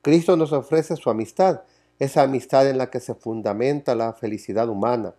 [0.01, 1.61] Cristo nos ofrece su amistad,
[1.99, 5.13] esa amistad en la que se fundamenta la felicidad humana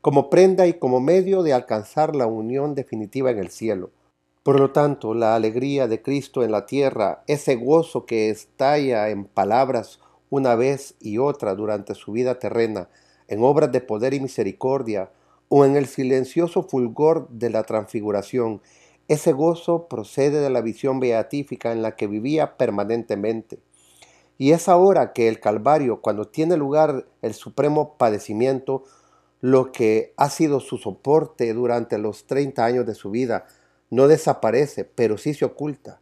[0.00, 3.90] como prenda y como medio de alcanzar la unión definitiva en el cielo.
[4.42, 9.26] Por lo tanto, la alegría de Cristo en la tierra, ese gozo que estalla en
[9.26, 12.88] palabras una vez y otra durante su vida terrena,
[13.28, 15.10] en obras de poder y misericordia,
[15.48, 18.62] o en el silencioso fulgor de la transfiguración,
[19.08, 23.58] ese gozo procede de la visión beatífica en la que vivía permanentemente.
[24.38, 28.84] Y es ahora que el Calvario, cuando tiene lugar el supremo padecimiento,
[29.40, 33.46] lo que ha sido su soporte durante los 30 años de su vida
[33.90, 36.00] no desaparece, pero sí se oculta.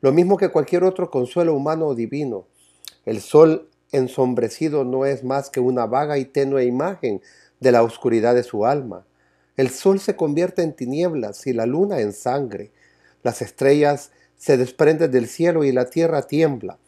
[0.00, 2.46] Lo mismo que cualquier otro consuelo humano o divino.
[3.04, 7.20] El sol ensombrecido no es más que una vaga y tenue imagen
[7.60, 9.04] de la oscuridad de su alma.
[9.56, 12.70] El sol se convierte en tinieblas y la luna en sangre.
[13.22, 16.78] Las estrellas se desprenden del cielo y la tierra tiembla,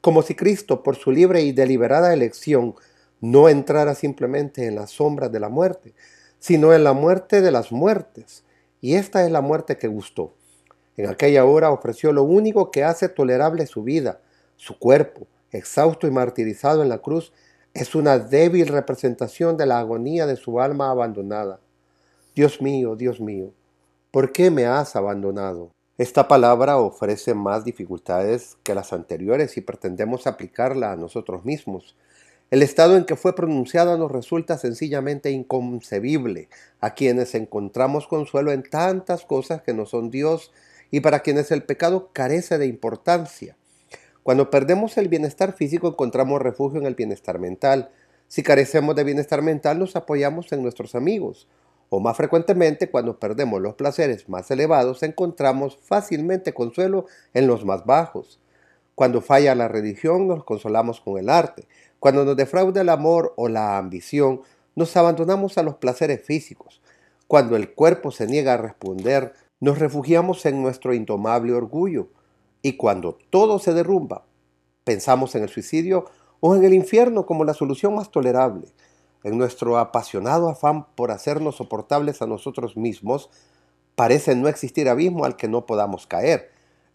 [0.00, 2.74] como si Cristo, por su libre y deliberada elección,
[3.24, 5.94] no entrara simplemente en las sombras de la muerte,
[6.38, 8.44] sino en la muerte de las muertes.
[8.82, 10.34] Y esta es la muerte que gustó.
[10.98, 14.20] En aquella hora ofreció lo único que hace tolerable su vida,
[14.56, 17.32] su cuerpo, exhausto y martirizado en la cruz,
[17.72, 21.60] es una débil representación de la agonía de su alma abandonada.
[22.34, 23.54] Dios mío, Dios mío,
[24.10, 25.70] ¿por qué me has abandonado?
[25.96, 31.96] Esta palabra ofrece más dificultades que las anteriores si pretendemos aplicarla a nosotros mismos.
[32.54, 36.48] El estado en que fue pronunciada nos resulta sencillamente inconcebible
[36.80, 40.52] a quienes encontramos consuelo en tantas cosas que no son Dios
[40.92, 43.56] y para quienes el pecado carece de importancia.
[44.22, 47.90] Cuando perdemos el bienestar físico encontramos refugio en el bienestar mental.
[48.28, 51.48] Si carecemos de bienestar mental nos apoyamos en nuestros amigos.
[51.88, 57.84] O más frecuentemente, cuando perdemos los placeres más elevados, encontramos fácilmente consuelo en los más
[57.84, 58.38] bajos.
[58.94, 61.66] Cuando falla la religión, nos consolamos con el arte.
[62.04, 64.42] Cuando nos defrauda el amor o la ambición,
[64.74, 66.82] nos abandonamos a los placeres físicos.
[67.28, 72.08] Cuando el cuerpo se niega a responder, nos refugiamos en nuestro indomable orgullo.
[72.60, 74.26] Y cuando todo se derrumba,
[74.84, 76.04] pensamos en el suicidio
[76.40, 78.66] o en el infierno como la solución más tolerable.
[79.22, 83.30] En nuestro apasionado afán por hacernos soportables a nosotros mismos,
[83.94, 86.50] parece no existir abismo al que no podamos caer.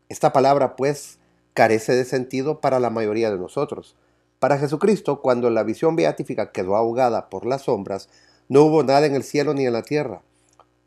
[0.07, 1.17] Esta palabra, pues,
[1.55, 3.95] carece de sentido para la mayoría de nosotros.
[4.39, 8.07] Para Jesucristo, cuando la visión beatífica quedó ahogada por las sombras,
[8.47, 10.21] no hubo nada en el cielo ni en la tierra.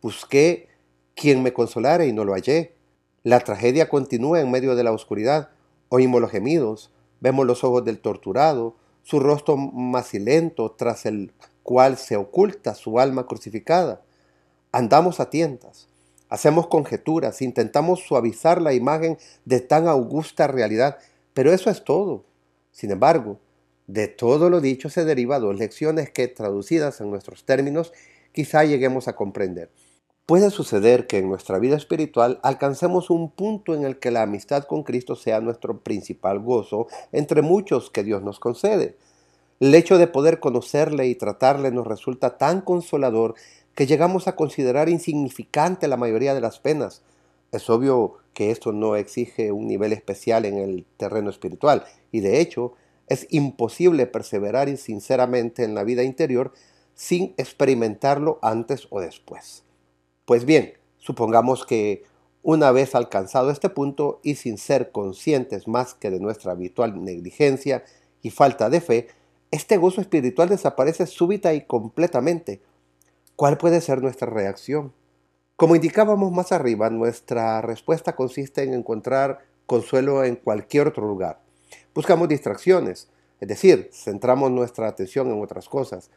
[0.01, 0.69] Busqué
[1.15, 2.75] quien me consolara y no lo hallé.
[3.23, 5.51] La tragedia continúa en medio de la oscuridad.
[5.91, 12.17] Oímos los gemidos, vemos los ojos del torturado, su rostro macilento tras el cual se
[12.17, 14.01] oculta su alma crucificada.
[14.73, 15.88] Andamos a tientas.
[16.31, 20.97] hacemos conjeturas, intentamos suavizar la imagen de tan augusta realidad,
[21.35, 22.25] pero eso es todo.
[22.73, 23.39] Sin embargo,
[23.87, 27.93] de todo lo dicho se derivan dos lecciones que, traducidas en nuestros términos,
[28.33, 29.71] quizá lleguemos a comprender.
[30.25, 34.65] Puede suceder que en nuestra vida espiritual alcancemos un punto en el que la amistad
[34.65, 38.97] con Cristo sea nuestro principal gozo entre muchos que Dios nos concede.
[39.61, 43.35] El hecho de poder conocerle y tratarle nos resulta tan consolador
[43.75, 47.03] que llegamos a considerar insignificante la mayoría de las penas.
[47.53, 52.41] Es obvio que esto no exige un nivel especial en el terreno espiritual y de
[52.41, 52.73] hecho
[53.09, 56.53] es imposible perseverar sinceramente en la vida interior
[56.95, 59.65] sin experimentarlo antes o después.
[60.25, 62.05] Pues bien, supongamos que
[62.43, 67.85] una vez alcanzado este punto y sin ser conscientes más que de nuestra habitual negligencia
[68.23, 69.09] y falta de fe,
[69.51, 72.62] este gozo espiritual desaparece súbita y completamente.
[73.37, 74.93] ¿Cuál puede ser nuestra reacción?
[75.57, 81.41] Como indicábamos más arriba, nuestra respuesta consiste en encontrar consuelo en cualquier otro lugar.
[81.95, 86.11] Buscamos distracciones, es decir, centramos nuestra atención en otras cosas.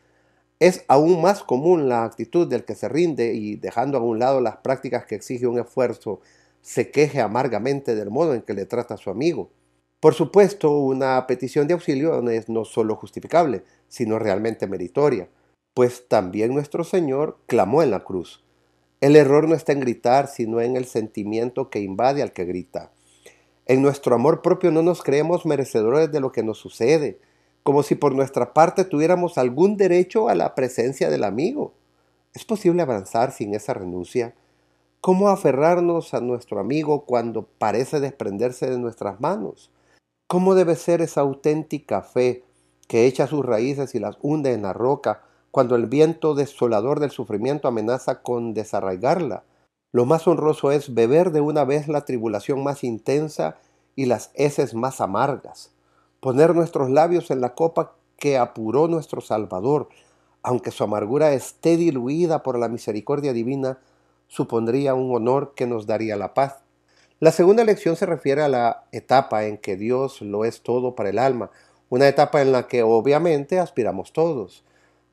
[0.60, 4.40] Es aún más común la actitud del que se rinde y dejando a un lado
[4.40, 6.22] las prácticas que exige un esfuerzo,
[6.62, 9.52] se queje amargamente del modo en que le trata a su amigo.
[10.00, 15.28] Por supuesto, una petición de auxilio es no solo justificable, sino realmente meritoria,
[15.74, 18.45] pues también nuestro Señor clamó en la cruz.
[19.02, 22.92] El error no está en gritar, sino en el sentimiento que invade al que grita.
[23.66, 27.20] En nuestro amor propio no nos creemos merecedores de lo que nos sucede,
[27.64, 31.74] como si por nuestra parte tuviéramos algún derecho a la presencia del amigo.
[32.34, 34.34] ¿Es posible avanzar sin esa renuncia?
[35.02, 39.72] ¿Cómo aferrarnos a nuestro amigo cuando parece desprenderse de nuestras manos?
[40.28, 42.44] ¿Cómo debe ser esa auténtica fe
[42.88, 45.24] que echa sus raíces y las hunde en la roca
[45.56, 49.46] cuando el viento desolador del sufrimiento amenaza con desarraigarla?
[49.94, 53.56] Lo más honroso es beber de una vez la tribulación más intensa
[53.96, 55.72] y las heces más amargas,
[56.20, 59.88] poner nuestros labios en la copa que apuró nuestro Salvador,
[60.44, 63.80] aunque su amargura esté diluida por la misericordia divina,
[64.28, 66.66] supondría un honor que nos daría la paz.
[67.22, 71.12] La segunda lección se refiere a la etapa en que Dios lo es todo para
[71.12, 71.50] el alma,
[71.88, 74.66] una etapa en la que obviamente aspiramos todos.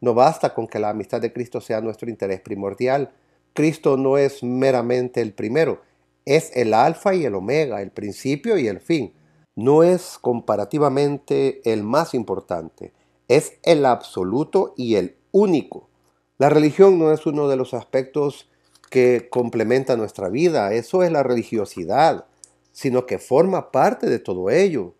[0.02, 3.12] No basta con que la amistad de Cristo sea nuestro interés primordial,
[3.54, 5.80] Cristo no es meramente el primero,
[6.24, 9.14] es el alfa y el omega, el principio y el fin.
[9.54, 12.92] No es comparativamente el más importante,
[13.28, 15.88] es el absoluto y el único.
[16.36, 18.50] La religión no es uno de los aspectos
[18.90, 22.26] que complementa nuestra vida, eso es la religiosidad,
[22.72, 24.94] sino que forma parte de todo ello.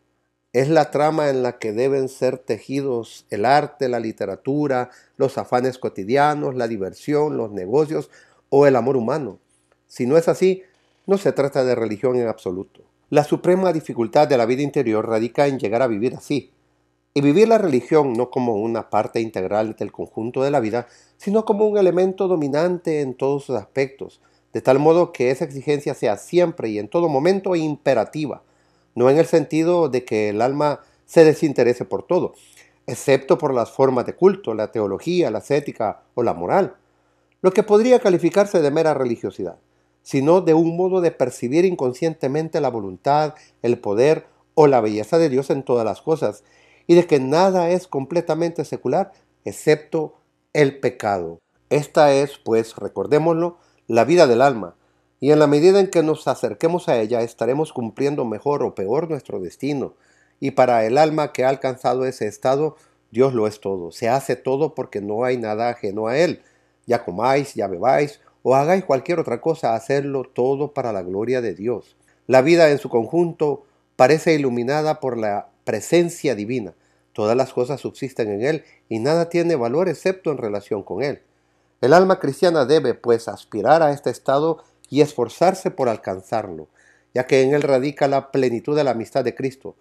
[0.52, 5.78] Es la trama en la que deben ser tejidos el arte, la literatura, los afanes
[5.78, 8.10] cotidianos, la diversión, los negocios,
[8.50, 9.38] o el amor humano.
[9.86, 10.62] Si no es así,
[11.06, 12.82] no se trata de religión en absoluto.
[13.08, 16.50] La suprema dificultad de la vida interior radica en llegar a vivir así,
[17.14, 20.86] y vivir la religión no como una parte integral del conjunto de la vida,
[21.16, 24.20] sino como un elemento dominante en todos sus aspectos,
[24.52, 28.42] de tal modo que esa exigencia sea siempre y en todo momento imperativa,
[28.94, 32.34] no en el sentido de que el alma se desinterese por todo,
[32.86, 36.76] excepto por las formas de culto, la teología, la ética o la moral,
[37.40, 39.58] lo que podría calificarse de mera religiosidad,
[40.02, 45.28] sino de un modo de percibir inconscientemente la voluntad, el poder o la belleza de
[45.28, 46.44] Dios en todas las cosas,
[46.86, 49.12] y de que nada es completamente secular
[49.44, 50.14] excepto
[50.52, 51.38] el pecado.
[51.70, 54.76] Esta es, pues, recordémoslo, la vida del alma,
[55.22, 59.08] y en la medida en que nos acerquemos a ella estaremos cumpliendo mejor o peor
[59.08, 59.94] nuestro destino,
[60.40, 62.74] y para el alma que ha alcanzado ese estado,
[63.12, 66.42] Dios lo es todo, se hace todo porque no hay nada ajeno a Él,
[66.86, 71.54] ya comáis, ya bebáis, o hagáis cualquier otra cosa, hacerlo todo para la gloria de
[71.54, 71.94] Dios.
[72.26, 76.74] La vida en su conjunto parece iluminada por la presencia divina.
[77.12, 81.22] Todas las cosas subsisten en Él y nada tiene valor excepto en relación con Él.
[81.80, 86.68] El alma cristiana debe, pues, aspirar a este estado y esforzarse por alcanzarlo,
[87.14, 89.74] ya que en Él radica la plenitud de la amistad de Cristo.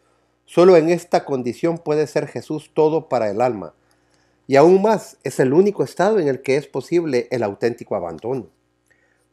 [0.46, 3.74] Solo en esta condición puede ser Jesús todo para el alma,
[4.48, 8.48] y aún más, es el único estado en el que es posible el auténtico abandono.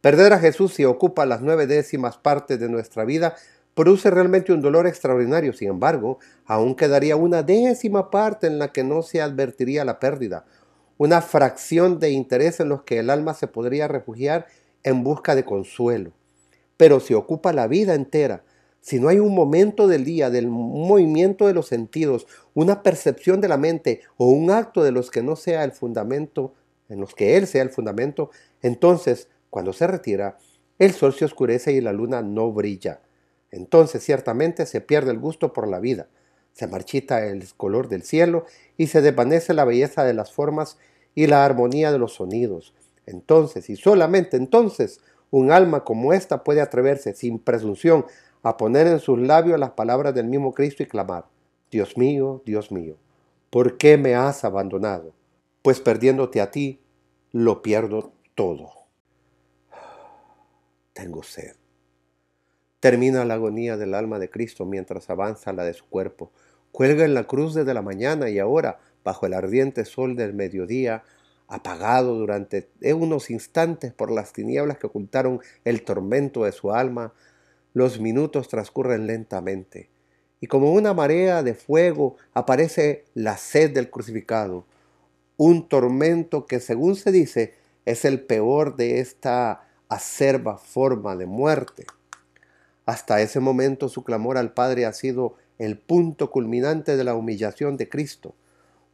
[0.01, 3.35] Perder a Jesús si ocupa las nueve décimas partes de nuestra vida
[3.73, 5.53] produce realmente un dolor extraordinario.
[5.53, 10.43] Sin embargo, aún quedaría una décima parte en la que no se advertiría la pérdida,
[10.97, 14.47] una fracción de interés en los que el alma se podría refugiar
[14.83, 16.11] en busca de consuelo.
[16.77, 18.43] Pero si ocupa la vida entera,
[18.81, 23.49] si no hay un momento del día, del movimiento de los sentidos, una percepción de
[23.49, 26.53] la mente o un acto de los que no sea el fundamento,
[26.87, 30.37] en los que Él sea el fundamento, entonces, cuando se retira,
[30.79, 33.01] el sol se oscurece y la luna no brilla.
[33.51, 36.07] Entonces ciertamente se pierde el gusto por la vida,
[36.53, 38.45] se marchita el color del cielo
[38.77, 40.77] y se desvanece la belleza de las formas
[41.15, 42.73] y la armonía de los sonidos.
[43.09, 45.01] Entonces, y solamente entonces,
[45.31, 48.05] un alma como esta puede atreverse sin presunción
[48.43, 51.25] a poner en sus labios las palabras del mismo Cristo y clamar,
[51.71, 52.97] Dios mío, Dios mío,
[53.49, 55.13] ¿por qué me has abandonado?
[55.61, 56.79] Pues perdiéndote a ti,
[57.31, 58.69] lo pierdo todo.
[60.93, 61.55] Tengo sed.
[62.79, 66.31] Termina la agonía del alma de Cristo mientras avanza la de su cuerpo.
[66.71, 71.03] Cuelga en la cruz desde la mañana y ahora, bajo el ardiente sol del mediodía,
[71.49, 77.13] apagado durante unos instantes por las tinieblas que ocultaron el tormento de su alma,
[77.73, 79.89] los minutos transcurren lentamente,
[80.39, 84.65] y como una marea de fuego aparece la sed del crucificado,
[85.37, 91.85] un tormento que según se dice es el peor de esta acerba forma de muerte.
[92.85, 97.75] Hasta ese momento su clamor al Padre ha sido el punto culminante de la humillación
[97.77, 98.35] de Cristo,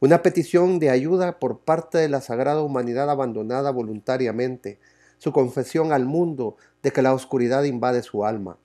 [0.06, 4.78] una petición de ayuda por parte de la sagrada humanidad abandonada voluntariamente,
[5.18, 8.56] su confesión al mundo de que la oscuridad invade su alma,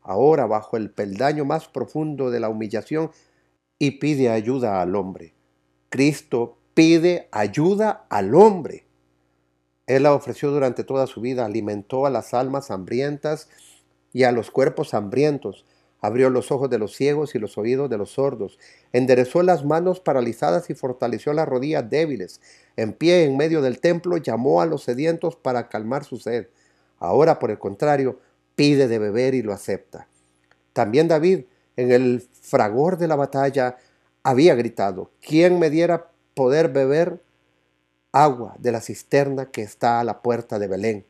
[0.00, 3.10] ahora bajo el peldaño más profundo de la humillación
[3.78, 5.34] y pide ayuda al hombre.
[5.90, 8.86] Cristo pide ayuda al hombre.
[9.86, 13.50] Él la ofreció durante toda su vida, alimentó a las almas hambrientas
[14.14, 15.66] y a los cuerpos hambrientos,
[16.00, 18.58] abrió los ojos de los ciegos y los oídos de los sordos,
[18.92, 22.40] enderezó las manos paralizadas y fortaleció las rodillas débiles.
[22.76, 26.48] En pie en medio del templo llamó a los sedientos para calmar su sed.
[26.98, 28.20] Ahora, por el contrario,
[28.54, 30.08] pide de beber y lo acepta.
[30.72, 31.44] También David,
[31.76, 33.76] en el fragor de la batalla,
[34.22, 37.22] había gritado, ¿quién me diera poder beber
[38.12, 41.06] agua de la cisterna que está a la puerta de Belén?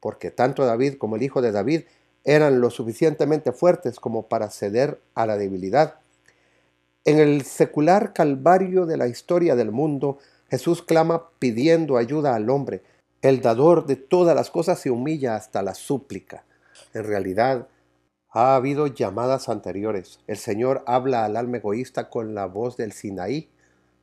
[0.00, 1.82] Porque tanto David como el hijo de David
[2.28, 5.94] eran lo suficientemente fuertes como para ceder a la debilidad.
[7.06, 10.18] En el secular calvario de la historia del mundo,
[10.50, 12.82] Jesús clama pidiendo ayuda al hombre.
[13.22, 16.44] El dador de todas las cosas se humilla hasta la súplica.
[16.92, 17.66] En realidad,
[18.28, 20.20] ha habido llamadas anteriores.
[20.26, 23.48] El Señor habla al alma egoísta con la voz del Sinaí,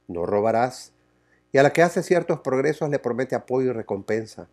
[0.08, 0.94] no robarás,
[1.52, 4.48] y a la que hace ciertos progresos le promete apoyo y recompensa.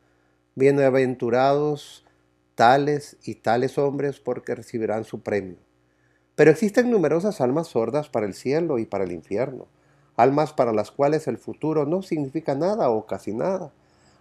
[0.56, 2.01] Bienaventurados
[2.54, 5.56] tales y tales hombres porque recibirán su premio.
[6.34, 9.66] Pero existen numerosas almas sordas para el cielo y para el infierno,
[10.16, 13.72] almas para las cuales el futuro no significa nada o casi nada,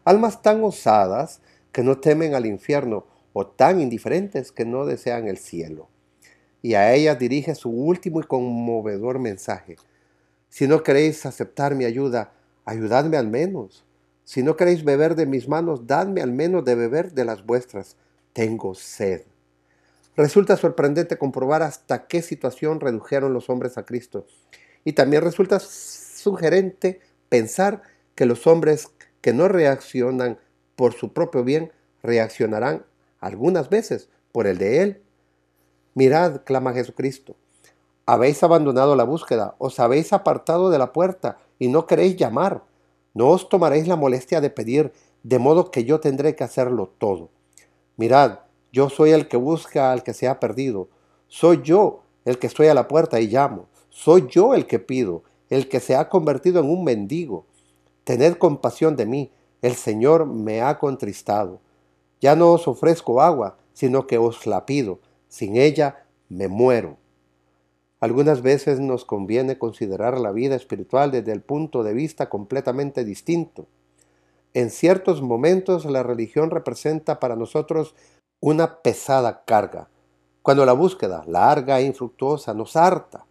[0.03, 5.37] almas tan osadas que no temen al infierno o tan indiferentes que no desean el
[5.37, 5.87] cielo.
[6.61, 9.77] Y a ellas dirige su último y conmovedor mensaje.
[10.49, 12.33] Si no queréis aceptar mi ayuda,
[12.65, 13.85] ayudadme al menos.
[14.25, 17.95] Si no queréis beber de mis manos, dadme al menos de beber de las vuestras
[18.33, 19.23] tengo sed.
[20.15, 24.25] Resulta sorprendente comprobar hasta qué situación redujeron los hombres a Cristo.
[24.83, 27.81] Y también resulta sugerente pensar
[28.15, 28.89] que los hombres
[29.21, 30.37] que no reaccionan
[30.75, 31.71] por su propio bien
[32.03, 32.85] reaccionarán
[33.19, 35.01] algunas veces por el de Él.
[35.93, 37.35] Mirad, clama Jesucristo,
[38.05, 42.63] habéis abandonado la búsqueda, os habéis apartado de la puerta y no queréis llamar.
[43.13, 44.91] No os tomaréis la molestia de pedir,
[45.23, 47.29] de modo que yo tendré que hacerlo todo.
[47.97, 48.39] Mirad,
[48.71, 50.89] yo soy el que busca al que se ha perdido.
[51.27, 53.67] Soy yo el que estoy a la puerta y llamo.
[53.89, 57.45] Soy yo el que pido, el que se ha convertido en un mendigo.
[58.03, 59.31] Tened compasión de mí,
[59.61, 61.59] el Señor me ha contristado.
[62.19, 64.99] Ya no os ofrezco agua, sino que os la pido.
[65.27, 66.97] Sin ella me muero.
[67.99, 73.67] Algunas veces nos conviene considerar la vida espiritual desde el punto de vista completamente distinto.
[74.53, 77.95] En ciertos momentos la religión representa para nosotros
[78.41, 79.87] una pesada carga,
[80.41, 83.25] cuando la búsqueda larga e infructuosa nos harta,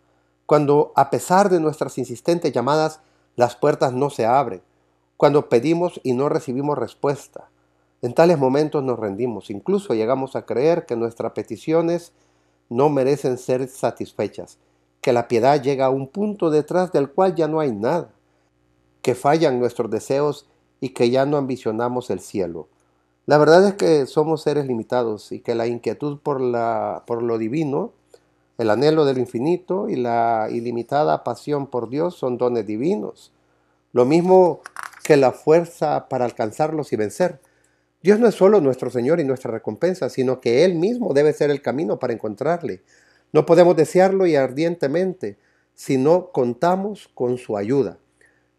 [0.47, 3.01] cuando a pesar de nuestras insistentes llamadas
[3.37, 4.62] las puertas no se abren,
[5.18, 7.51] cuando pedimos y no recibimos respuesta.
[8.01, 12.12] En tales momentos nos rendimos, incluso llegamos a creer que nuestras peticiones
[12.71, 14.57] no merecen ser satisfechas,
[15.03, 18.09] que la piedad llega a un punto detrás del cual ya no hay nada,
[19.03, 20.47] que fallan nuestros deseos
[20.81, 22.68] y que ya no ambicionamos el cielo.
[23.26, 27.39] La verdad es que somos seres limitados y que la inquietud por, la, por lo
[27.39, 27.93] divino,
[28.59, 33.33] el anhelo del infinito y la ilimitada pasión por Dios son dones divinos.
[33.93, 34.61] Lo mismo
[35.05, 37.41] que la fuerza para alcanzarlos y vencer.
[38.03, 41.51] Dios no es solo nuestro Señor y nuestra recompensa, sino que Él mismo debe ser
[41.51, 42.83] el camino para encontrarle.
[43.33, 45.39] No podemos desearlo y ardientemente
[45.74, 47.99] si no contamos con su ayuda.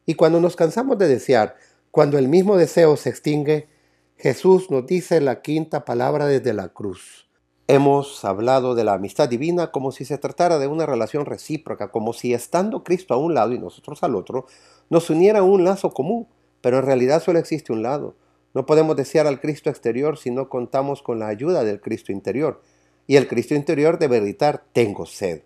[0.05, 1.55] Y cuando nos cansamos de desear,
[1.91, 3.67] cuando el mismo deseo se extingue,
[4.15, 7.27] Jesús nos dice la quinta palabra desde la cruz.
[7.67, 12.13] Hemos hablado de la amistad divina como si se tratara de una relación recíproca, como
[12.13, 14.45] si estando Cristo a un lado y nosotros al otro,
[14.89, 16.29] nos uniera un lazo común,
[16.61, 18.15] pero en realidad solo existe un lado.
[18.53, 22.61] No podemos desear al Cristo exterior si no contamos con la ayuda del Cristo interior.
[23.05, 25.41] Y el Cristo interior debe gritar, tengo sed,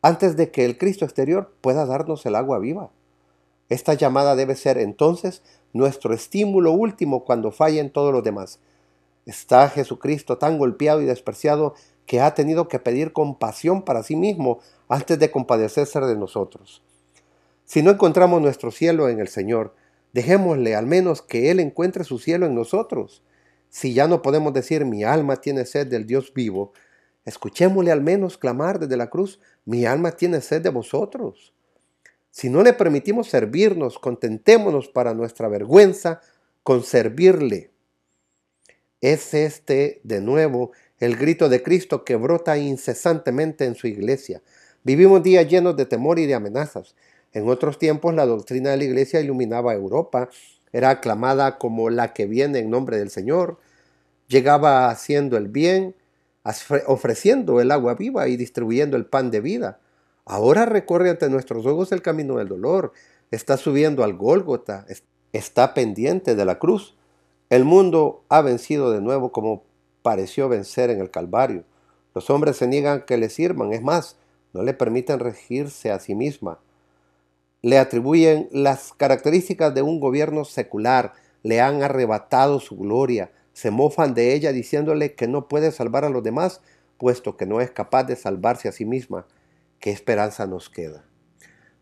[0.00, 2.90] antes de que el Cristo exterior pueda darnos el agua viva.
[3.68, 5.42] Esta llamada debe ser entonces
[5.72, 8.60] nuestro estímulo último cuando fallen todos los demás.
[9.26, 11.74] Está Jesucristo tan golpeado y despreciado
[12.06, 16.82] que ha tenido que pedir compasión para sí mismo antes de compadecerse de nosotros.
[17.64, 19.74] Si no encontramos nuestro cielo en el Señor,
[20.12, 23.24] dejémosle al menos que Él encuentre su cielo en nosotros.
[23.68, 26.72] Si ya no podemos decir mi alma tiene sed del Dios vivo,
[27.24, 31.52] escuchémosle al menos clamar desde la cruz, mi alma tiene sed de vosotros.
[32.36, 36.20] Si no le permitimos servirnos, contentémonos para nuestra vergüenza
[36.62, 37.70] con servirle.
[39.00, 44.42] Es este, de nuevo, el grito de Cristo que brota incesantemente en su iglesia.
[44.84, 46.94] Vivimos días llenos de temor y de amenazas.
[47.32, 50.28] En otros tiempos la doctrina de la iglesia iluminaba Europa,
[50.74, 53.58] era aclamada como la que viene en nombre del Señor,
[54.28, 55.94] llegaba haciendo el bien,
[56.86, 59.80] ofreciendo el agua viva y distribuyendo el pan de vida.
[60.28, 62.92] Ahora recorre ante nuestros ojos el camino del dolor,
[63.30, 64.84] está subiendo al Gólgota,
[65.32, 66.96] está pendiente de la cruz.
[67.48, 69.62] El mundo ha vencido de nuevo como
[70.02, 71.62] pareció vencer en el Calvario.
[72.12, 74.16] Los hombres se niegan que le sirvan, es más,
[74.52, 76.58] no le permiten regirse a sí misma.
[77.62, 81.12] Le atribuyen las características de un gobierno secular,
[81.44, 86.10] le han arrebatado su gloria, se mofan de ella diciéndole que no puede salvar a
[86.10, 86.62] los demás,
[86.98, 89.24] puesto que no es capaz de salvarse a sí misma.
[89.80, 91.04] ¿Qué esperanza nos queda?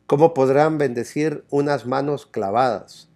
[0.06, 3.08] ¿Cómo podrán bendecir unas manos clavadas?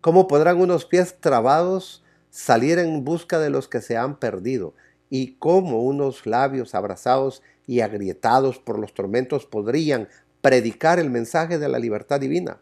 [0.00, 4.74] ¿Cómo podrán unos pies trabados salir en busca de los que se han perdido?
[5.10, 10.08] ¿Y cómo unos labios abrazados y agrietados por los tormentos podrían
[10.40, 12.60] predicar el mensaje de la libertad divina?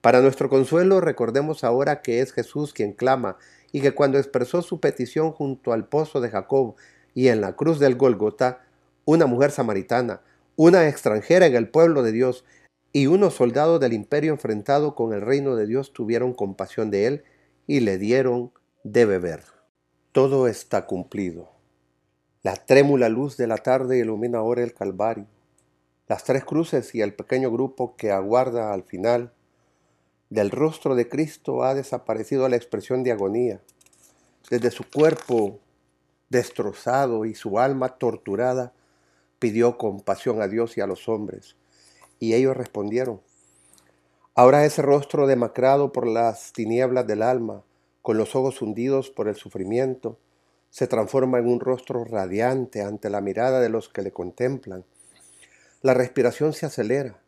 [0.00, 3.36] Para nuestro consuelo recordemos ahora que es Jesús quien clama
[3.72, 6.76] y que cuando expresó su petición junto al pozo de Jacob
[7.14, 8.62] y en la cruz del Golgota,
[9.04, 10.20] una mujer samaritana,
[10.56, 12.44] una extranjera en el pueblo de Dios
[12.92, 17.24] y unos soldados del imperio enfrentado con el reino de Dios tuvieron compasión de él
[17.66, 18.52] y le dieron
[18.84, 19.42] de beber.
[20.12, 21.50] Todo está cumplido.
[22.42, 25.26] La trémula luz de la tarde ilumina ahora el Calvario.
[26.06, 29.32] Las tres cruces y el pequeño grupo que aguarda al final.
[30.30, 33.60] Del rostro de Cristo ha desaparecido la expresión de agonía.
[34.50, 35.58] Desde su cuerpo
[36.28, 38.72] destrozado y su alma torturada,
[39.38, 41.56] pidió compasión a Dios y a los hombres.
[42.18, 43.20] Y ellos respondieron.
[44.34, 47.62] Ahora ese rostro demacrado por las tinieblas del alma,
[48.02, 50.18] con los ojos hundidos por el sufrimiento,
[50.70, 54.84] se transforma en un rostro radiante ante la mirada de los que le contemplan.
[55.82, 57.20] La respiración se acelera,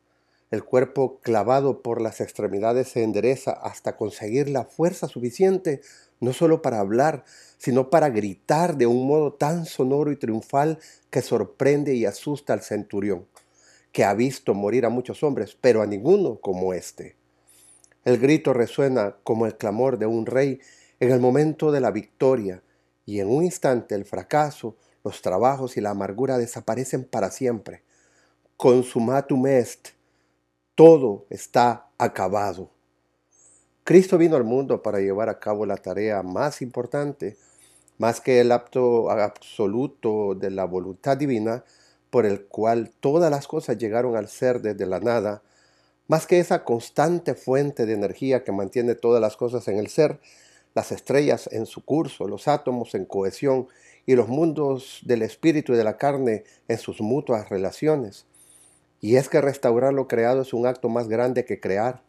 [0.53, 5.81] el cuerpo clavado por las extremidades se endereza hasta conseguir la fuerza suficiente
[6.21, 7.25] no solo para hablar,
[7.59, 10.79] sino para gritar de un modo tan sonoro y triunfal
[11.11, 13.27] que sorprende y asusta al centurión,
[13.93, 17.17] que ha visto morir a muchos hombres, pero a ninguno como éste.
[18.05, 20.61] El grito resuena como el clamor de un rey
[21.01, 22.63] en el momento de la victoria,
[23.05, 27.83] y en un instante el fracaso, los trabajos y la amargura desaparecen para siempre.
[28.57, 29.91] Consumatum est,
[30.75, 32.76] todo está acabado.
[33.87, 37.37] Cristo vino al mundo para llevar a cabo la tarea más importante,
[37.99, 41.63] más que el acto absoluto de la voluntad divina,
[42.11, 45.45] por el cual todas las cosas llegaron al ser desde la nada,
[46.09, 50.19] más que esa constante fuente de energía que mantiene todas las cosas en el ser,
[50.75, 53.69] las estrellas en su curso, los átomos en cohesión
[54.05, 58.27] y los mundos del espíritu y de la carne en sus mutuas relaciones.
[59.01, 62.03] Y es que restaurar lo creado es un acto más grande que crear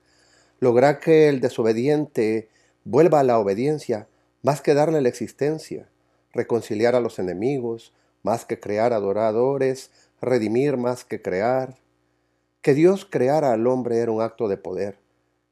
[0.60, 2.50] lograr que el desobediente
[2.84, 4.08] vuelva a la obediencia
[4.42, 5.90] más que darle la existencia,
[6.34, 7.94] reconciliar a los enemigos
[8.24, 9.92] más que crear adoradores,
[10.22, 11.78] redimir más que crear.
[12.62, 15.00] Que Dios creara al hombre era un acto de poder,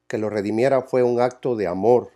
[0.08, 2.12] que lo redimiera fue un acto de amor.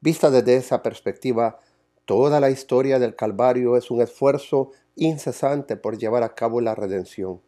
[0.00, 1.60] Vista desde esa perspectiva,
[2.04, 7.40] toda la historia del Calvario es un esfuerzo incesante por llevar a cabo la redención.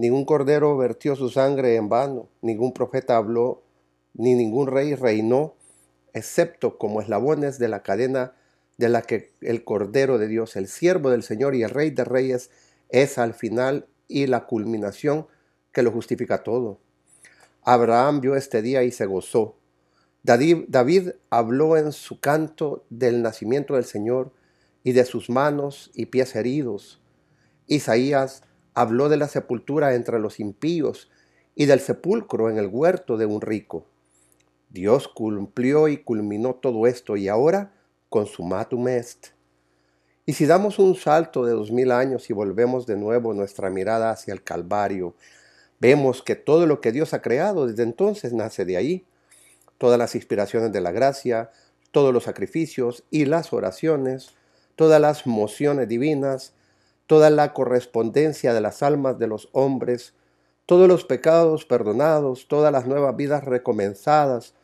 [0.00, 3.62] Ningún cordero vertió su sangre en vano, ningún profeta habló,
[4.14, 5.56] ni ningún rey reinó,
[6.14, 8.32] excepto como eslabones de la cadena
[8.78, 12.04] de la que el Cordero de Dios, el siervo del Señor y el Rey de
[12.04, 12.48] Reyes,
[12.88, 15.26] es al final y la culminación
[15.70, 16.80] que lo justifica todo.
[17.62, 19.58] Abraham vio este día y se gozó.
[20.22, 24.32] David, habló en su canto del nacimiento del Señor
[24.82, 27.02] y de sus manos y pies heridos.
[27.66, 28.44] Isaías
[28.80, 31.10] habló de la sepultura entre los impíos
[31.54, 33.86] y del sepulcro en el huerto de un rico.
[34.70, 37.72] Dios cumplió y culminó todo esto y ahora
[38.08, 39.28] consumatum est.
[40.26, 44.10] Y si damos un salto de dos mil años y volvemos de nuevo nuestra mirada
[44.10, 45.14] hacia el Calvario,
[45.80, 49.06] vemos que todo lo que Dios ha creado desde entonces nace de ahí
[49.80, 51.50] todas las inspiraciones de la gracia,
[51.90, 54.34] todos los sacrificios y las oraciones,
[54.76, 56.52] todas las mociones divinas,
[57.10, 60.14] toda la correspondencia de las almas de los hombres,
[60.64, 64.54] todos los pecados perdonados, todas las nuevas vidas recomenzadas,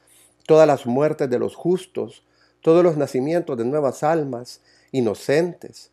[0.46, 2.24] todas las muertes de los justos,
[2.60, 4.60] todos los nacimientos de nuevas almas
[4.92, 5.90] inocentes.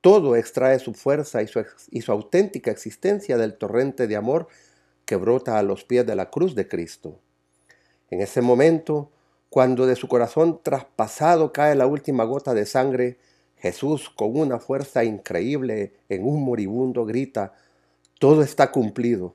[0.00, 4.48] Todo extrae su fuerza y su, y su auténtica existencia del torrente de amor
[5.04, 7.20] que brota a los pies de la cruz de Cristo.
[8.10, 9.12] En ese momento,
[9.48, 13.18] cuando de su corazón traspasado cae la última gota de sangre,
[13.60, 17.54] Jesús con una fuerza increíble en un moribundo grita,
[18.18, 19.34] todo está cumplido.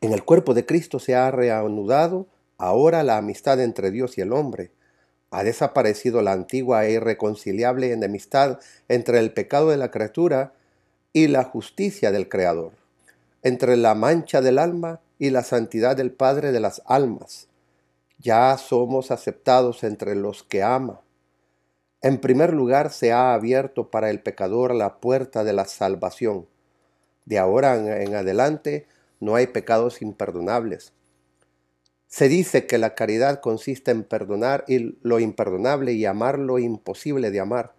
[0.00, 2.26] En el cuerpo de Cristo se ha reanudado
[2.58, 4.70] ahora la amistad entre Dios y el hombre.
[5.30, 8.58] Ha desaparecido la antigua e irreconciliable enemistad
[8.88, 10.54] entre el pecado de la criatura
[11.12, 12.72] y la justicia del Creador,
[13.42, 17.50] entre la mancha del alma y la santidad del Padre de las almas
[18.20, 21.00] ya somos aceptados entre los que ama.
[22.02, 26.46] En primer lugar, se ha abierto para el pecador la puerta de la salvación.
[27.26, 28.86] De ahora en adelante
[29.20, 30.92] no hay pecados imperdonables.
[32.10, 34.64] Se dice que la caridad consiste en perdonar
[35.02, 37.74] lo imperdonable y amar lo imposible de amar.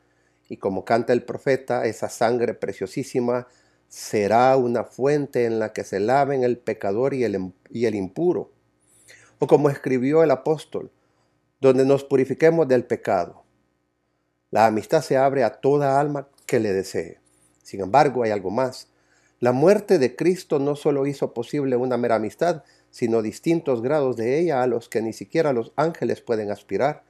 [0.47, 3.47] Y como canta el profeta, esa sangre preciosísima
[3.89, 8.51] será una fuente en la que se laven el pecador y el, impuro
[9.37, 10.91] o como escribió el apóstol,
[11.59, 13.43] donde nos purifiquemos del pecado.
[14.51, 17.19] La amistad se abre a toda alma que le desee.
[17.63, 18.89] Sin embargo, hay algo más.
[19.39, 24.39] La muerte de Cristo no solo hizo posible una mera amistad, sino distintos grados de
[24.39, 27.03] ella a los que ni siquiera los ángeles pueden aspirar.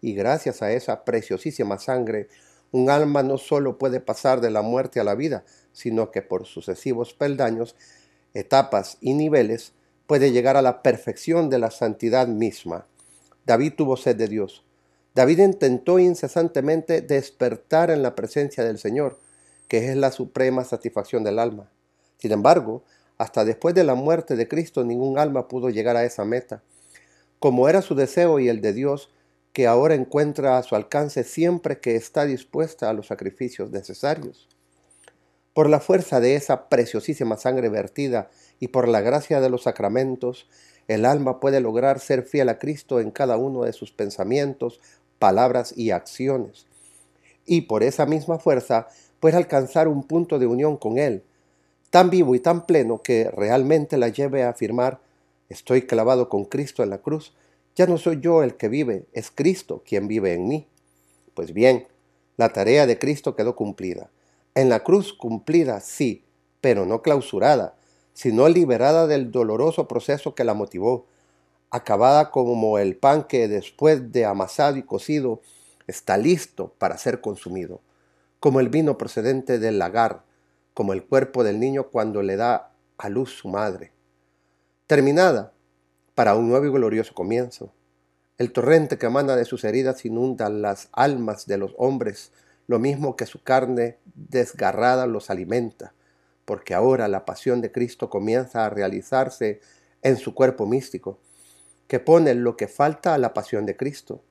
[0.00, 2.28] Y gracias a esa preciosísima sangre,
[2.70, 6.46] un alma no solo puede pasar de la muerte a la vida, sino que por
[6.46, 7.74] sucesivos peldaños,
[8.34, 9.72] etapas y niveles
[10.06, 12.86] puede llegar a la perfección de la santidad misma.
[13.46, 14.64] David tuvo sed de Dios.
[15.14, 19.20] David intentó incesantemente despertar en la presencia del Señor,
[19.68, 21.70] que es la suprema satisfacción del alma.
[22.18, 22.82] Sin embargo,
[23.16, 26.64] hasta después de la muerte de Cristo ningún alma pudo llegar a esa meta.
[27.38, 29.10] Como era su deseo y el de Dios,
[29.52, 34.48] que ahora encuentra a su alcance siempre que está dispuesta a los sacrificios necesarios.
[35.52, 40.48] Por la fuerza de esa preciosísima sangre vertida y por la gracia de los sacramentos,
[40.88, 44.80] el alma puede lograr ser fiel a Cristo en cada uno de sus pensamientos,
[45.24, 46.66] palabras y acciones.
[47.46, 48.88] Y por esa misma fuerza
[49.20, 51.22] puede alcanzar un punto de unión con Él,
[51.88, 55.00] tan vivo y tan pleno que realmente la lleve a afirmar,
[55.48, 57.32] estoy clavado con Cristo en la cruz,
[57.74, 60.66] ya no soy yo el que vive, es Cristo quien vive en mí.
[61.32, 61.86] Pues bien,
[62.36, 64.10] la tarea de Cristo quedó cumplida.
[64.54, 66.22] En la cruz cumplida, sí,
[66.60, 67.76] pero no clausurada,
[68.12, 71.06] sino liberada del doloroso proceso que la motivó,
[71.74, 75.42] acabada como el pan que después de amasado y cocido
[75.88, 77.80] está listo para ser consumido,
[78.38, 80.22] como el vino procedente del lagar,
[80.72, 83.90] como el cuerpo del niño cuando le da a luz su madre.
[84.86, 85.52] Terminada
[86.14, 87.72] para un nuevo y glorioso comienzo.
[88.38, 92.30] El torrente que emana de sus heridas inunda las almas de los hombres
[92.68, 95.92] lo mismo que su carne desgarrada los alimenta,
[96.44, 99.60] porque ahora la pasión de Cristo comienza a realizarse
[100.02, 101.18] en su cuerpo místico,
[101.86, 104.22] que pone lo que falta a la pasión de Cristo.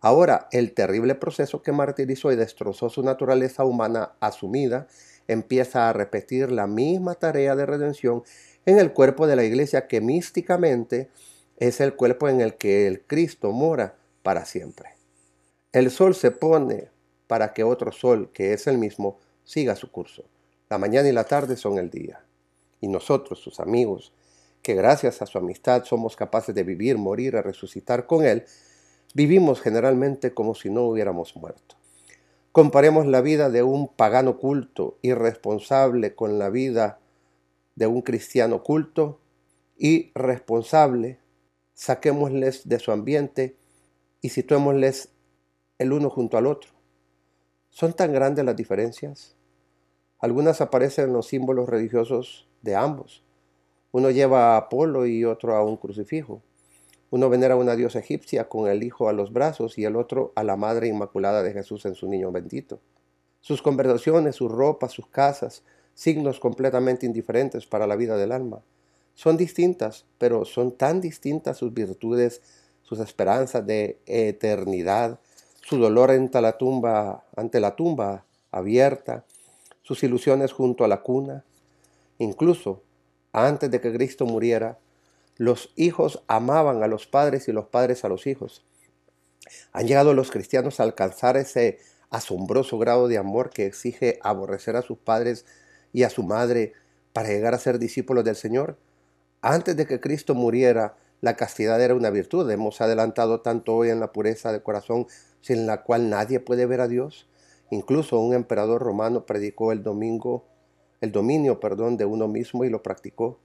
[0.00, 4.88] Ahora el terrible proceso que martirizó y destrozó su naturaleza humana asumida
[5.28, 8.24] empieza a repetir la misma tarea de redención
[8.66, 11.08] en el cuerpo de la iglesia que místicamente
[11.56, 14.90] es el cuerpo en el que el Cristo mora para siempre.
[15.72, 16.90] El sol se pone
[17.26, 20.24] para que otro sol, que es el mismo, siga su curso.
[20.68, 22.24] La mañana y la tarde son el día.
[22.80, 24.12] Y nosotros, sus amigos,
[24.62, 28.44] que gracias a su amistad somos capaces de vivir, morir y resucitar con Él,
[29.14, 31.76] vivimos generalmente como si no hubiéramos muerto.
[32.52, 37.00] Comparemos la vida de un pagano culto, irresponsable, con la vida
[37.74, 39.20] de un cristiano culto
[39.76, 41.18] y responsable.
[41.74, 43.56] Saquémosles de su ambiente
[44.20, 45.08] y situémosles
[45.78, 46.70] el uno junto al otro.
[47.70, 49.34] ¿Son tan grandes las diferencias?
[50.18, 53.24] Algunas aparecen en los símbolos religiosos de ambos.
[53.92, 56.42] Uno lleva a Apolo y otro a un crucifijo.
[57.10, 60.32] Uno venera a una diosa egipcia con el hijo a los brazos y el otro
[60.34, 62.80] a la madre inmaculada de Jesús en su niño bendito.
[63.42, 65.62] Sus conversaciones, sus ropas, sus casas,
[65.94, 68.62] signos completamente indiferentes para la vida del alma.
[69.14, 72.40] Son distintas, pero son tan distintas sus virtudes,
[72.82, 75.20] sus esperanzas de eternidad,
[75.60, 79.26] su dolor ante la tumba, ante la tumba abierta,
[79.82, 81.44] sus ilusiones junto a la cuna.
[82.18, 82.80] Incluso
[83.32, 84.78] antes de que Cristo muriera,
[85.36, 88.64] los hijos amaban a los padres y los padres a los hijos.
[89.72, 91.78] Han llegado los cristianos a alcanzar ese
[92.10, 95.46] asombroso grado de amor que exige aborrecer a sus padres
[95.92, 96.74] y a su madre
[97.12, 98.78] para llegar a ser discípulos del Señor.
[99.40, 102.50] Antes de que Cristo muriera, la castidad era una virtud.
[102.50, 105.06] Hemos adelantado tanto hoy en la pureza de corazón,
[105.40, 107.28] sin la cual nadie puede ver a Dios.
[107.70, 110.44] Incluso un emperador romano predicó el domingo,
[111.02, 113.40] el dominio, perdón, de uno mismo y lo practicó.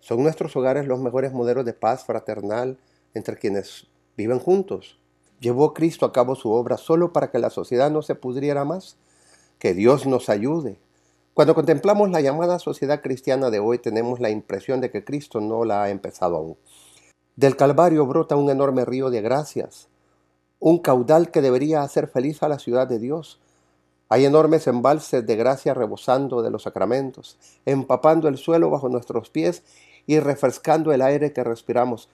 [0.00, 2.78] ¿Son nuestros hogares los mejores modelos de paz fraternal
[3.12, 3.86] entre quienes
[4.16, 4.98] viven juntos?
[5.38, 8.96] ¿Llevó Cristo a cabo su obra solo para que la sociedad no se pudriera más?
[9.58, 10.80] Que Dios nos ayude.
[11.34, 15.66] Cuando contemplamos la llamada sociedad cristiana de hoy tenemos la impresión de que Cristo no
[15.66, 16.56] la ha empezado aún.
[17.36, 19.88] Del Calvario brota un enorme río de gracias,
[20.60, 23.38] un caudal que debería hacer feliz a la ciudad de Dios,
[24.08, 29.64] hay enormes embalses de gracia rebosando de los sacramentos, empapando el suelo bajo nuestros pies
[30.06, 32.08] y refrescando el aire que respiramos.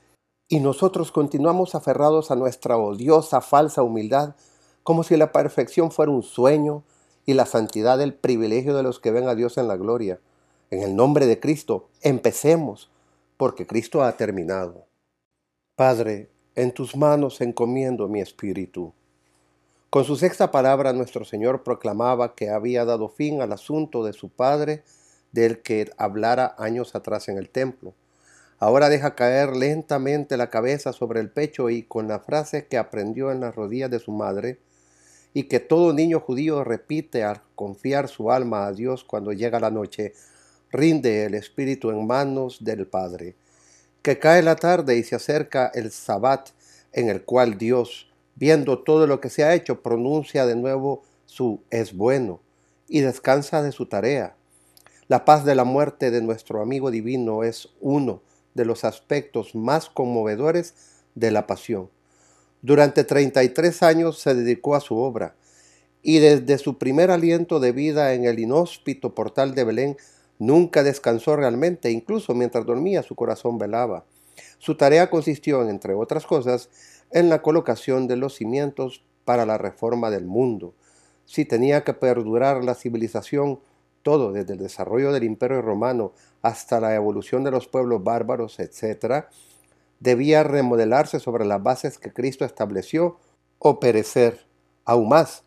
[0.49, 4.35] Y nosotros continuamos aferrados a nuestra odiosa falsa humildad,
[4.83, 6.83] como si la perfección fuera un sueño
[7.27, 10.19] y la santidad el privilegio de los que ven a Dios en la gloria.
[10.71, 12.91] En el nombre de Cristo, empecemos,
[13.37, 14.87] porque Cristo ha terminado.
[15.77, 18.93] Padre, en tus manos encomiendo mi espíritu.
[19.93, 24.31] Con su sexta palabra nuestro Señor proclamaba que había dado fin al asunto de su
[24.31, 24.85] Padre
[25.33, 27.93] del que hablara años atrás en el templo.
[28.59, 33.31] Ahora deja caer lentamente la cabeza sobre el pecho y con la frase que aprendió
[33.31, 34.61] en las rodillas de su madre
[35.35, 39.71] y que todo niño judío repite al confiar su alma a Dios cuando llega la
[39.71, 40.15] noche,
[40.71, 43.37] rinde el espíritu en manos del Padre.
[44.01, 46.49] Que cae la tarde y se acerca el sabbat
[46.95, 51.63] en el cual Dios, viendo todo lo que se ha hecho, pronuncia de nuevo su
[51.71, 52.41] es bueno
[52.89, 54.37] y descansa de su tarea.
[55.09, 58.23] La paz de la muerte de nuestro amigo divino es uno
[58.55, 60.75] de los aspectos más conmovedores
[61.15, 61.91] de la pasión.
[62.61, 65.35] Durante 33 años se dedicó a su obra
[66.03, 69.97] y desde su primer aliento de vida en el inhóspito portal de Belén
[70.39, 74.05] nunca descansó realmente, incluso mientras dormía su corazón velaba.
[74.59, 76.69] Su tarea consistió, entre otras cosas,
[77.13, 80.75] en la colocación de los cimientos para la reforma del mundo.
[81.25, 83.61] Si tenía que perdurar la civilización,
[84.03, 89.27] todo desde el desarrollo del imperio romano hasta la evolución de los pueblos bárbaros, etc.,
[90.01, 93.19] debía remodelarse sobre las bases que Cristo estableció
[93.61, 94.47] o perecer.
[94.85, 95.45] Aún más,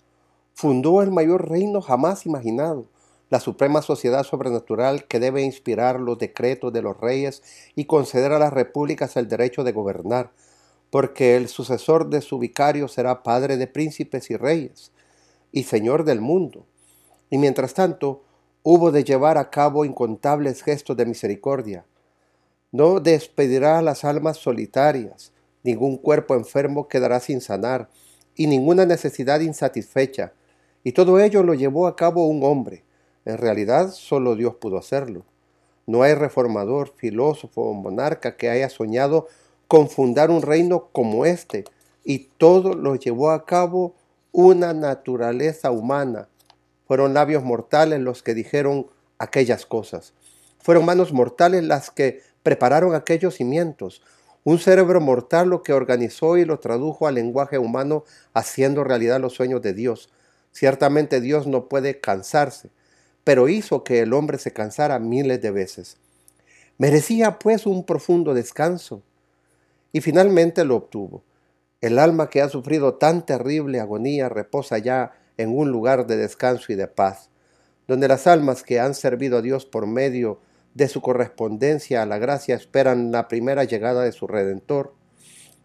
[0.54, 2.86] fundó el mayor reino jamás imaginado,
[3.30, 7.44] la suprema sociedad sobrenatural que debe inspirar los decretos de los reyes
[7.76, 10.32] y conceder a las repúblicas el derecho de gobernar,
[10.96, 14.94] porque el sucesor de su vicario será padre de príncipes y reyes,
[15.52, 16.66] y señor del mundo.
[17.30, 18.24] Y mientras tanto,
[18.64, 21.86] hubo de llevar a cabo incontables gestos de misericordia.
[22.72, 25.34] No despedirá a las almas solitarias,
[25.64, 27.90] ningún cuerpo enfermo quedará sin sanar,
[28.34, 30.32] y ninguna necesidad insatisfecha.
[30.82, 32.86] Y todo ello lo llevó a cabo un hombre.
[33.26, 35.26] En realidad, solo Dios pudo hacerlo.
[35.88, 39.28] No hay reformador, filósofo o monarca que haya soñado
[39.68, 41.66] con fundar un reino como este,
[42.04, 43.96] y todo lo llevó a cabo
[44.32, 46.28] una naturaleza humana.
[46.88, 48.88] Fueron labios mortales los que dijeron
[49.18, 50.14] aquellas cosas.
[50.60, 54.02] Fueron manos mortales las que prepararon aquellos cimientos.
[54.44, 58.04] Un cerebro mortal lo que organizó y lo tradujo al lenguaje humano,
[58.34, 60.10] haciendo realidad los sueños de Dios.
[60.52, 62.70] Ciertamente Dios no puede cansarse,
[63.24, 65.98] pero hizo que el hombre se cansara miles de veces.
[66.78, 69.02] Merecía pues un profundo descanso
[69.96, 71.24] y finalmente lo obtuvo.
[71.80, 76.74] El alma que ha sufrido tan terrible agonía reposa ya en un lugar de descanso
[76.74, 77.30] y de paz,
[77.88, 80.42] donde las almas que han servido a Dios por medio
[80.74, 84.94] de su correspondencia a la gracia esperan la primera llegada de su Redentor,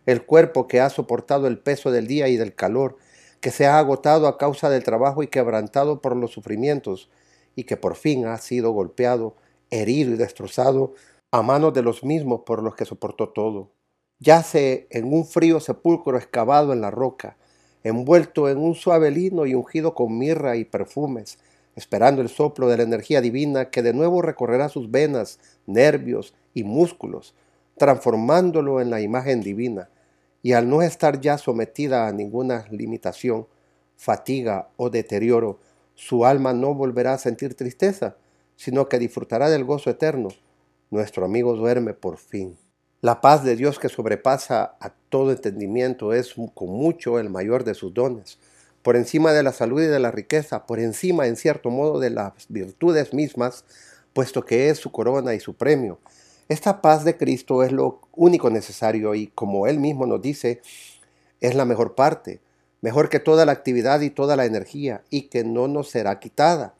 [0.06, 2.98] el cuerpo que ha soportado el peso del día y del calor,
[3.40, 7.10] que se ha agotado a causa del trabajo y quebrantado por los sufrimientos,
[7.56, 9.34] y que por fin ha sido golpeado,
[9.70, 10.94] herido y destrozado
[11.32, 13.72] a manos de los mismos por los que soportó todo
[14.20, 17.36] yace en un frío sepulcro excavado en la roca,
[17.82, 21.38] envuelto en un suave lino y ungido con mirra y perfumes,
[21.74, 26.64] esperando el soplo de la energía divina que de nuevo recorrerá sus venas, nervios y
[26.64, 27.34] músculos,
[27.78, 29.88] transformándolo en la imagen divina,
[30.42, 33.46] y al no estar ya sometida a ninguna limitación,
[33.96, 35.58] fatiga o deterioro,
[35.94, 38.16] su alma no volverá a sentir tristeza,
[38.56, 40.28] sino que disfrutará del gozo eterno.
[40.90, 42.56] Nuestro amigo duerme por fin.
[43.02, 47.72] La paz de Dios que sobrepasa a todo entendimiento es con mucho el mayor de
[47.72, 48.38] sus dones,
[48.82, 52.10] por encima de la salud y de la riqueza, por encima en cierto modo de
[52.10, 53.64] las virtudes mismas,
[54.12, 55.98] puesto que es su corona y su premio.
[56.50, 60.60] Esta paz de Cristo es lo único necesario y como Él mismo nos dice,
[61.40, 62.40] es la mejor parte,
[62.82, 66.74] mejor que toda la actividad y toda la energía y que no nos será quitada.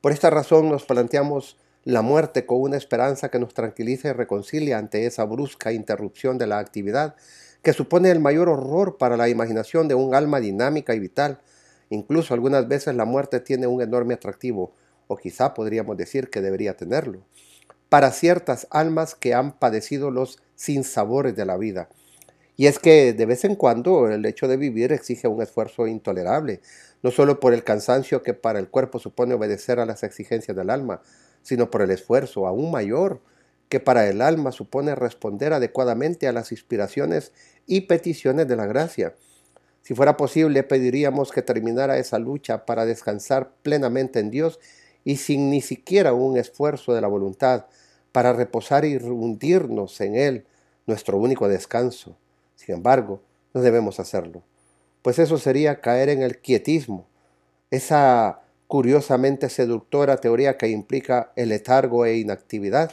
[0.00, 4.78] Por esta razón nos planteamos la muerte con una esperanza que nos tranquiliza y reconcilia
[4.78, 7.16] ante esa brusca interrupción de la actividad
[7.62, 11.38] que supone el mayor horror para la imaginación de un alma dinámica y vital.
[11.90, 14.72] Incluso algunas veces la muerte tiene un enorme atractivo,
[15.06, 17.20] o quizá podríamos decir que debería tenerlo,
[17.88, 21.88] para ciertas almas que han padecido los sinsabores de la vida.
[22.56, 26.60] Y es que de vez en cuando el hecho de vivir exige un esfuerzo intolerable,
[27.02, 30.70] no solo por el cansancio que para el cuerpo supone obedecer a las exigencias del
[30.70, 31.02] alma,
[31.42, 33.20] sino por el esfuerzo aún mayor
[33.68, 37.32] que para el alma supone responder adecuadamente a las inspiraciones
[37.66, 39.14] y peticiones de la gracia.
[39.80, 44.60] Si fuera posible, pediríamos que terminara esa lucha para descansar plenamente en Dios
[45.04, 47.66] y sin ni siquiera un esfuerzo de la voluntad,
[48.12, 50.46] para reposar y hundirnos en Él,
[50.86, 52.16] nuestro único descanso.
[52.56, 53.22] Sin embargo,
[53.54, 54.42] no debemos hacerlo,
[55.02, 57.06] pues eso sería caer en el quietismo,
[57.70, 62.92] esa curiosamente seductora teoría que implica el letargo e inactividad,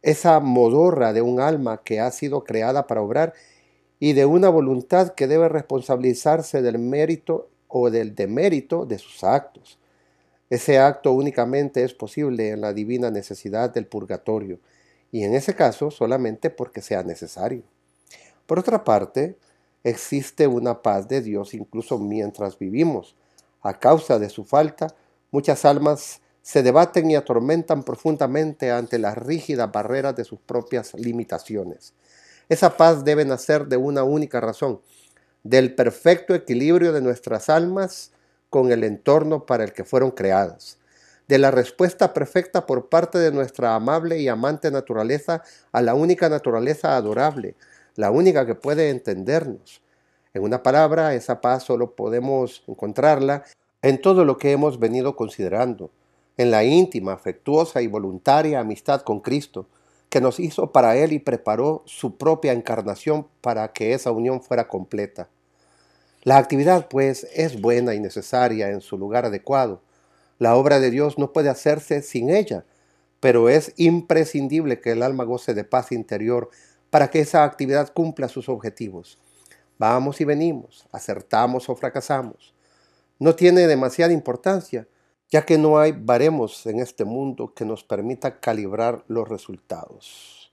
[0.00, 3.34] esa modorra de un alma que ha sido creada para obrar
[3.98, 9.78] y de una voluntad que debe responsabilizarse del mérito o del demérito de sus actos.
[10.50, 14.58] Ese acto únicamente es posible en la divina necesidad del purgatorio,
[15.10, 17.62] y en ese caso solamente porque sea necesario.
[18.46, 19.36] Por otra parte,
[19.84, 23.16] existe una paz de Dios incluso mientras vivimos,
[23.62, 24.94] a causa de su falta,
[25.30, 31.92] muchas almas se debaten y atormentan profundamente ante las rígidas barreras de sus propias limitaciones.
[32.48, 34.80] Esa paz debe nacer de una única razón,
[35.42, 38.12] del perfecto equilibrio de nuestras almas
[38.48, 40.78] con el entorno para el que fueron creadas,
[41.28, 46.30] de la respuesta perfecta por parte de nuestra amable y amante naturaleza a la única
[46.30, 47.54] naturaleza adorable,
[47.98, 49.82] la única que puede entendernos,
[50.32, 53.42] en una palabra, esa paz solo podemos encontrarla
[53.82, 55.90] en todo lo que hemos venido considerando,
[56.36, 59.66] en la íntima, afectuosa y voluntaria amistad con Cristo,
[60.10, 64.68] que nos hizo para Él y preparó su propia encarnación para que esa unión fuera
[64.68, 65.28] completa.
[66.22, 69.82] La actividad, pues, es buena y necesaria en su lugar adecuado.
[70.38, 72.64] La obra de Dios no puede hacerse sin ella,
[73.18, 76.50] pero es imprescindible que el alma goce de paz interior
[76.90, 79.18] para que esa actividad cumpla sus objetivos.
[79.78, 82.54] Vamos y venimos, acertamos o fracasamos.
[83.18, 84.88] No tiene demasiada importancia,
[85.30, 90.52] ya que no hay baremos en este mundo que nos permita calibrar los resultados.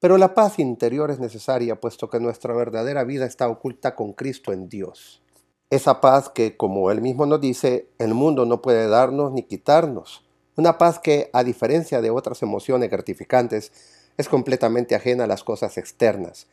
[0.00, 4.52] Pero la paz interior es necesaria, puesto que nuestra verdadera vida está oculta con Cristo
[4.52, 5.22] en Dios.
[5.70, 10.24] Esa paz que, como él mismo nos dice, el mundo no puede darnos ni quitarnos.
[10.56, 13.72] Una paz que, a diferencia de otras emociones gratificantes,
[14.16, 16.46] es completamente ajena a las cosas externas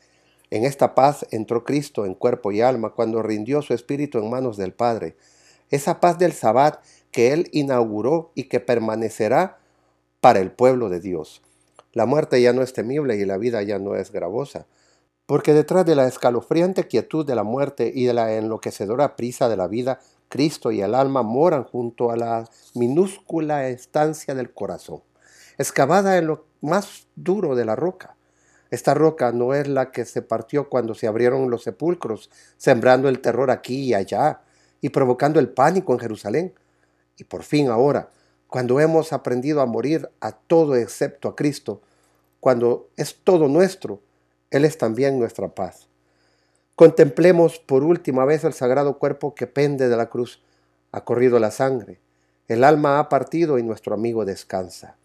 [0.51, 4.57] en esta paz entró Cristo en cuerpo y alma cuando rindió su espíritu en manos
[4.57, 5.15] del Padre.
[5.69, 9.59] Esa paz del Sabbat que Él inauguró y que permanecerá
[10.19, 11.41] para el pueblo de Dios.
[11.93, 14.65] La muerte ya no es temible y la vida ya no es gravosa,
[15.25, 19.55] porque detrás de la escalofriante quietud de la muerte y de la enloquecedora prisa de
[19.55, 25.01] la vida, Cristo y el alma moran junto a la minúscula estancia del corazón,
[25.61, 28.15] excavada en lo más duro de la roca.
[28.69, 33.19] Esta roca no es la que se partió cuando se abrieron los sepulcros, sembrando el
[33.19, 34.41] terror aquí y allá
[34.79, 36.53] y provocando el pánico en Jerusalén.
[37.17, 38.09] Y por fin ahora,
[38.47, 41.81] cuando hemos aprendido a morir a todo excepto a Cristo,
[42.39, 44.01] cuando es todo nuestro,
[44.49, 45.87] Él es también nuestra paz.
[46.75, 50.41] Contemplemos por última vez el sagrado cuerpo que pende de la cruz.
[50.91, 51.99] Ha corrido la sangre,
[52.47, 54.97] el alma ha partido y nuestro amigo descansa.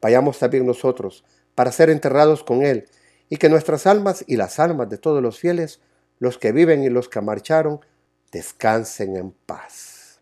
[0.00, 1.24] Vayamos también nosotros
[1.54, 2.88] para ser enterrados con Él
[3.28, 5.80] y que nuestras almas y las almas de todos los fieles,
[6.18, 7.80] los que viven y los que marcharon,
[8.30, 10.20] descansen en paz.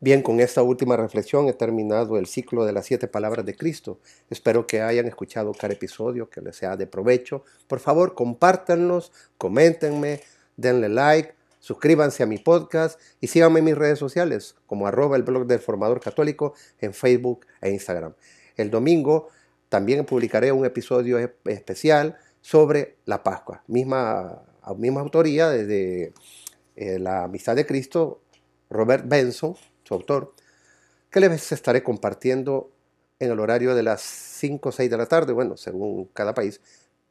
[0.00, 3.98] Bien, con esta última reflexión he terminado el ciclo de las siete palabras de Cristo.
[4.30, 7.42] Espero que hayan escuchado cada episodio, que les sea de provecho.
[7.66, 10.20] Por favor, compártanlos, coméntenme,
[10.56, 15.24] denle like, suscríbanse a mi podcast y síganme en mis redes sociales como arroba el
[15.24, 18.14] blog del formador católico en Facebook e Instagram.
[18.58, 19.28] El domingo
[19.70, 24.42] También publicaré un episodio especial sobre la Pascua, misma,
[24.76, 26.12] misma autoría desde
[26.76, 28.22] eh, La Amistad de Cristo,
[28.70, 30.34] Robert Benson, su autor,
[31.10, 32.70] que les estaré compartiendo
[33.18, 36.60] en el horario de las 5 o 6 de la tarde, bueno, según cada país,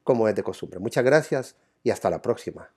[0.03, 0.79] como es de costumbre.
[0.79, 2.69] Muchas gracias y hasta la próxima.